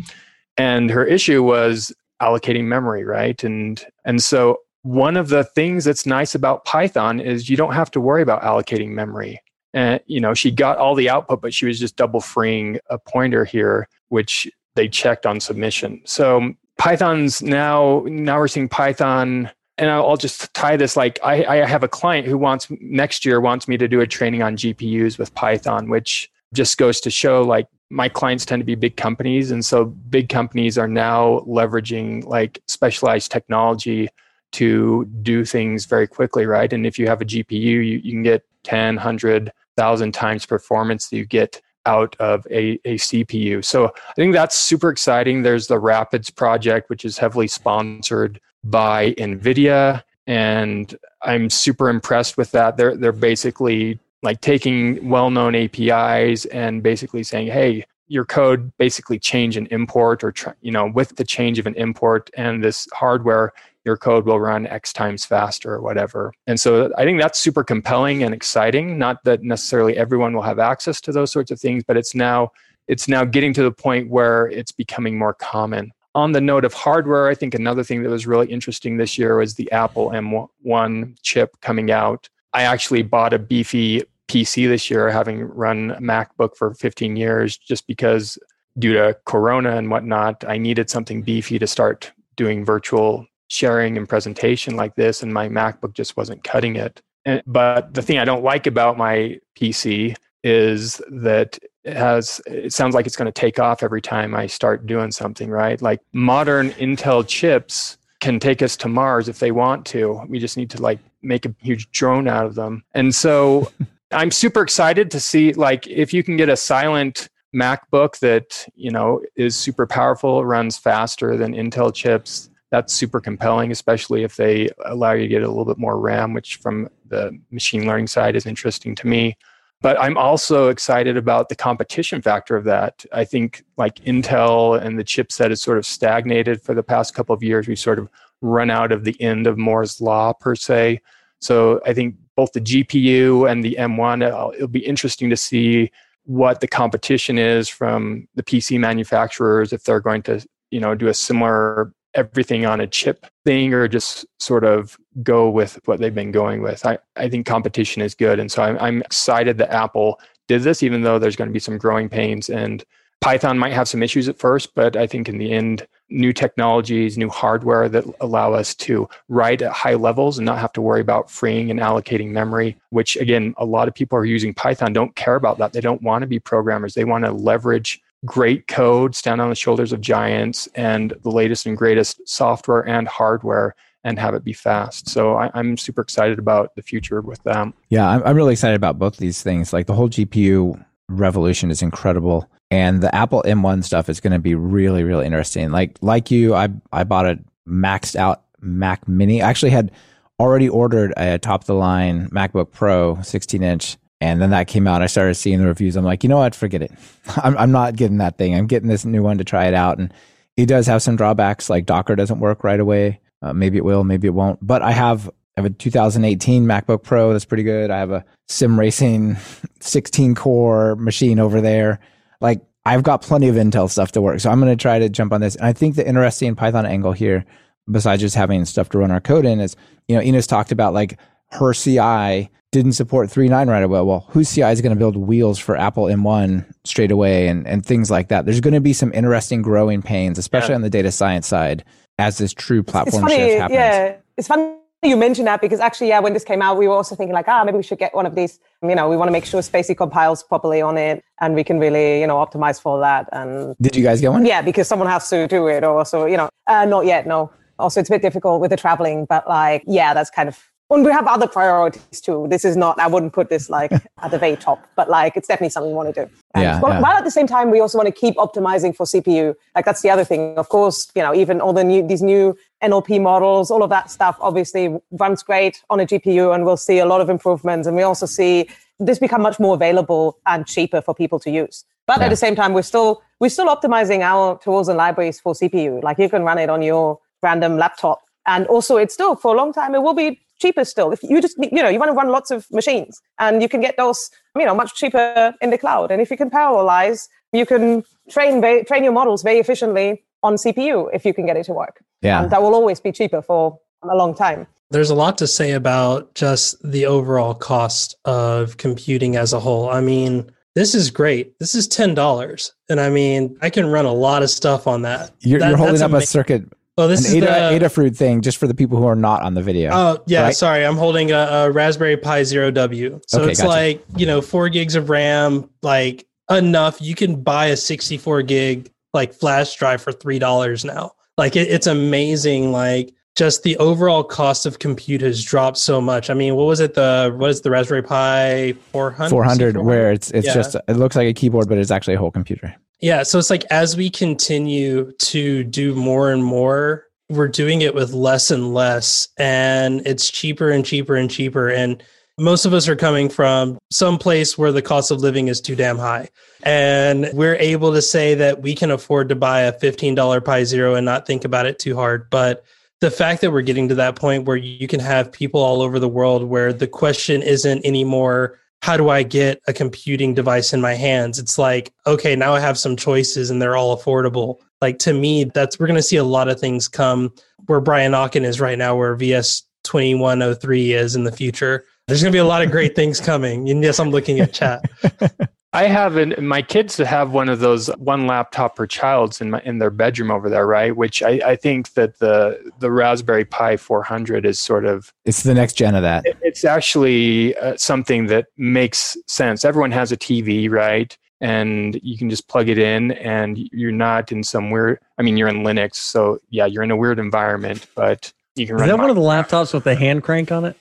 [0.57, 3.43] and her issue was allocating memory right?
[3.43, 7.91] And and so one of the things that's nice about python is you don't have
[7.91, 9.41] to worry about allocating memory.
[9.73, 12.97] And you know she got all the output but she was just double freeing a
[12.97, 16.01] pointer here which they checked on submission.
[16.05, 21.65] So python's now now we're seeing python and I'll just tie this like I, I
[21.65, 25.17] have a client who wants next year wants me to do a training on GPUs
[25.17, 29.51] with Python, which just goes to show like my clients tend to be big companies.
[29.51, 34.07] And so big companies are now leveraging like specialized technology
[34.53, 36.71] to do things very quickly right?
[36.71, 41.17] And if you have a gpu you, you can get 10 100000 times performance that
[41.17, 45.43] you get out of a, a cpu so i think that's super exciting.
[45.43, 52.51] There's the RAPIDS project which is heavily sponsored by nvidia and i'm super impressed with
[52.51, 52.77] that.
[52.77, 59.57] They're they're basically like taking well-known APIs and basically saying, "Hey, your code basically change
[59.57, 63.51] an import or you know with the change of an import and this hardware
[63.83, 66.33] your code will run x times faster or whatever.
[66.47, 68.97] And so i think that's super compelling and exciting.
[68.97, 72.51] Not that necessarily everyone will have access to those sorts of things but it's now
[72.87, 76.73] it's now getting to the point where it's becoming more common on the note of
[76.73, 81.15] hardware i think another thing that was really interesting this year was the apple m1
[81.21, 86.55] chip coming out i actually bought a beefy PC this year, having run a MacBook
[86.55, 88.37] for 15 years, just because
[88.77, 94.09] due to Corona and whatnot, I needed something beefy to start doing virtual sharing and
[94.09, 97.01] presentation like this, and my MacBook just wasn't cutting it.
[97.25, 102.95] And, but the thing I don't like about my PC is that has it sounds
[102.95, 105.81] like it's going to take off every time I start doing something, right?
[105.81, 110.21] Like modern Intel chips can take us to Mars if they want to.
[110.27, 112.83] We just need to like make a huge drone out of them.
[112.93, 113.71] And so
[114.11, 118.91] I'm super excited to see like if you can get a silent MacBook that you
[118.91, 122.49] know is super powerful, runs faster than Intel chips.
[122.71, 126.33] That's super compelling, especially if they allow you to get a little bit more RAM,
[126.33, 129.37] which from the machine learning side is interesting to me.
[129.81, 133.05] But I'm also excited about the competition factor of that.
[133.11, 137.35] I think like Intel and the chipset has sort of stagnated for the past couple
[137.35, 137.67] of years.
[137.67, 138.09] We've sort of
[138.41, 141.01] run out of the end of Moore's law per se.
[141.39, 145.91] So I think both the GPU and the M1, uh, it'll be interesting to see
[146.25, 151.07] what the competition is from the PC manufacturers if they're going to, you know, do
[151.07, 156.15] a similar everything on a chip thing or just sort of go with what they've
[156.15, 156.85] been going with.
[156.85, 158.39] I, I think competition is good.
[158.39, 161.59] And so I'm, I'm excited that Apple did this, even though there's going to be
[161.59, 162.49] some growing pains.
[162.49, 162.83] And
[163.21, 167.17] Python might have some issues at first, but I think in the end, new technologies,
[167.17, 171.01] new hardware that allow us to write at high levels and not have to worry
[171.01, 175.15] about freeing and allocating memory, which again, a lot of people are using Python don't
[175.15, 175.73] care about that.
[175.73, 176.93] They don't want to be programmers.
[176.93, 181.65] They want to leverage great code, stand on the shoulders of giants, and the latest
[181.65, 185.09] and greatest software and hardware and have it be fast.
[185.09, 187.73] So I, am super excited about the future with them.
[187.89, 189.73] Yeah, I'm, I'm really excited about both these things.
[189.73, 194.39] Like the whole GPU revolution is incredible and the Apple M1 stuff is going to
[194.39, 195.71] be really really interesting.
[195.71, 199.41] Like like you, I I bought a maxed out Mac Mini.
[199.41, 199.91] I actually had
[200.39, 204.87] already ordered a top of the line MacBook Pro 16 inch, and then that came
[204.87, 205.01] out.
[205.01, 205.95] I started seeing the reviews.
[205.95, 206.55] I'm like, you know what?
[206.55, 206.91] Forget it.
[207.37, 208.55] I'm I'm not getting that thing.
[208.55, 210.13] I'm getting this new one to try it out, and
[210.57, 211.69] it does have some drawbacks.
[211.69, 213.19] Like Docker doesn't work right away.
[213.41, 214.65] Uh, maybe it will, maybe it won't.
[214.65, 217.91] But I have I have a 2018 MacBook Pro that's pretty good.
[217.91, 219.37] I have a sim racing
[219.79, 221.99] 16 core machine over there
[222.41, 224.39] like I've got plenty of Intel stuff to work.
[224.39, 225.55] So I'm going to try to jump on this.
[225.55, 227.45] And I think the interesting Python angle here,
[227.89, 229.75] besides just having stuff to run our code in, is,
[230.07, 231.19] you know, Ina's talked about like
[231.51, 234.01] her CI didn't support 3.9 right away.
[234.01, 237.85] Well, whose CI is going to build wheels for Apple M1 straight away and, and
[237.85, 238.45] things like that?
[238.45, 240.75] There's going to be some interesting growing pains, especially yeah.
[240.75, 241.85] on the data science side,
[242.19, 243.75] as this true platform it's funny, shift happens.
[243.75, 244.75] Yeah, it's funny
[245.07, 247.47] you mentioned that because actually, yeah, when this came out, we were also thinking like,
[247.47, 248.59] ah, maybe we should get one of these.
[248.81, 251.79] You know, we want to make sure spaCy compiles properly on it, and we can
[251.79, 253.29] really, you know, optimize for that.
[253.31, 254.45] And did you guys get one?
[254.45, 257.51] Yeah, because someone has to do it, or so you know, uh, not yet, no.
[257.77, 261.03] Also, it's a bit difficult with the traveling, but like, yeah, that's kind of and
[261.03, 262.47] we have other priorities too.
[262.49, 265.47] This is not, I wouldn't put this like at the very top, but like it's
[265.47, 266.31] definitely something we want to do.
[266.53, 267.01] And yeah, while, yeah.
[267.01, 269.55] while, at the same time, we also want to keep optimizing for CPU.
[269.73, 270.57] Like that's the other thing.
[270.57, 274.11] Of course, you know, even all the new, these new NLP models, all of that
[274.11, 277.87] stuff obviously runs great on a GPU and we'll see a lot of improvements.
[277.87, 278.69] And we also see
[278.99, 281.83] this become much more available and cheaper for people to use.
[282.05, 282.25] But yeah.
[282.25, 286.03] at the same time, we're still, we're still optimizing our tools and libraries for CPU.
[286.03, 288.21] Like you can run it on your random laptop.
[288.45, 291.11] And also it's still for a long time, it will be cheaper still.
[291.11, 293.81] If you just, you know, you want to run lots of machines and you can
[293.81, 296.11] get those, you know, much cheaper in the cloud.
[296.11, 301.09] And if you can parallelize, you can train, train your models very efficiently on CPU
[301.13, 302.03] if you can get it to work.
[302.21, 302.43] Yeah.
[302.43, 304.67] And that will always be cheaper for a long time.
[304.91, 309.89] There's a lot to say about just the overall cost of computing as a whole.
[309.89, 311.57] I mean, this is great.
[311.57, 315.01] This is ten dollars, and I mean, I can run a lot of stuff on
[315.01, 315.31] that.
[315.39, 316.23] You're, that, you're holding up amazing.
[316.23, 316.63] a circuit
[316.97, 319.41] Oh, this an is Ada, the Adafruit thing just for the people who are not
[319.41, 319.91] on the video.
[319.93, 320.43] Oh, yeah.
[320.43, 320.55] right?
[320.55, 323.19] Sorry, I'm holding a, a, Raspberry Pi Zero W.
[323.27, 323.69] So Okay, it's gotcha.
[323.69, 327.01] like you know, four gigs of RAM, like enough.
[327.01, 331.11] You can buy a 64 gig like flash drive for three dollars now.
[331.37, 332.71] Like it, it's amazing.
[332.71, 336.29] Like just the overall cost of compute has dropped so much.
[336.29, 336.93] I mean, what was it?
[336.93, 339.29] The what is the Raspberry Pi 400?
[339.29, 340.53] 400, where it's it's Yeah.
[340.53, 342.73] just it looks like a keyboard, but it's actually a whole computer.
[343.05, 347.93] Yeah, so it's like as we continue to do more and more, we're doing it
[347.93, 351.69] with less and less, and it's cheaper and cheaper and cheaper.
[351.69, 352.01] And
[352.39, 355.75] most of us are coming from some place where the cost of living is too
[355.75, 356.29] damn high.
[356.63, 360.95] And we're able to say that we can afford to buy a $15 Pi Zero
[360.95, 362.27] and not think about it too hard.
[362.31, 362.63] But
[363.01, 365.99] the fact that we're getting to that point where you can have people all over
[365.99, 370.81] the world where the question isn't anymore how do I get a computing device in
[370.81, 371.39] my hands?
[371.39, 374.57] It's like, okay, now I have some choices and they're all affordable.
[374.81, 377.33] Like to me, that's we're going to see a lot of things come
[377.65, 381.85] where Brian Okken is right now, where VS 2103 is in the future.
[382.07, 383.69] There's going to be a lot of great things coming.
[383.69, 384.83] And yes, I'm looking at chat.
[385.75, 389.61] I have an, my kids have one of those one laptop per child's in my
[389.65, 390.95] in their bedroom over there, right?
[390.95, 395.53] Which I, I think that the the Raspberry Pi 400 is sort of It's the
[395.53, 396.23] next gen of that.
[396.41, 399.65] it's actually uh, something that makes sense.
[399.65, 401.15] Everyone has a TV, right?
[401.41, 404.99] And you can just plug it in, and you're not in some weird.
[405.17, 408.75] I mean, you're in Linux, so yeah, you're in a weird environment, but you can
[408.77, 408.89] Is run.
[408.89, 410.77] that one of the laptops with the hand crank on it?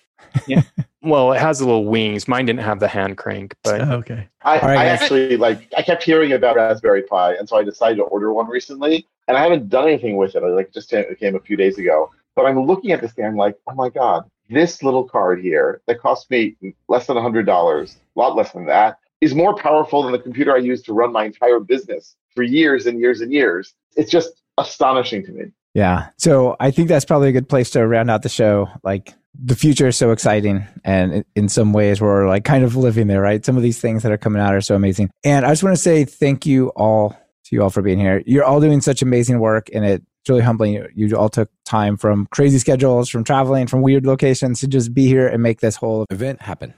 [1.05, 2.26] Well, it has a little wings.
[2.26, 4.28] Mine didn't have the hand crank, but Oh, okay.
[4.43, 7.62] I, All right, I actually like I kept hearing about Raspberry Pi, and so I
[7.62, 9.06] decided to order one recently.
[9.28, 10.43] And I haven't done anything with it.
[10.43, 12.10] I like just came, it came a few days ago.
[12.36, 13.24] But I'm looking at this thing.
[13.24, 16.56] I'm like, oh my god, this little card here that cost me
[16.89, 20.59] less than $100, a lot less than that, is more powerful than the computer I
[20.59, 23.74] use to run my entire business for years and years and years.
[23.97, 25.44] It's just astonishing to me.
[25.74, 26.10] Yeah.
[26.18, 28.68] So I think that's probably a good place to round out the show.
[28.84, 30.66] Like the future is so exciting.
[30.84, 33.44] And in some ways, we're like kind of living there, right?
[33.44, 35.10] Some of these things that are coming out are so amazing.
[35.24, 38.22] And I just want to say thank you all to you all for being here.
[38.24, 40.86] You're all doing such amazing work and it's really humbling.
[40.94, 45.06] You all took time from crazy schedules, from traveling, from weird locations to just be
[45.06, 46.72] here and make this whole event happen.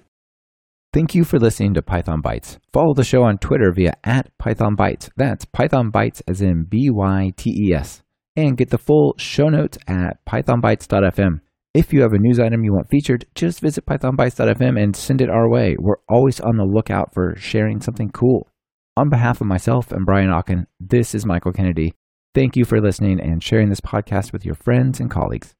[0.93, 2.57] Thank you for listening to Python Bytes.
[2.73, 5.11] Follow the show on Twitter via at Python Bytes.
[5.17, 8.03] That's Python Bytes as in B Y T E S.
[8.37, 11.41] And get the full show notes at pythonbytes.fm.
[11.73, 15.31] If you have a news item you want featured, just visit pythonbytes.fm and send it
[15.31, 15.77] our way.
[15.79, 18.49] We're always on the lookout for sharing something cool.
[18.97, 21.95] On behalf of myself and Brian Okken, this is Michael Kennedy.
[22.35, 25.57] Thank you for listening and sharing this podcast with your friends and colleagues.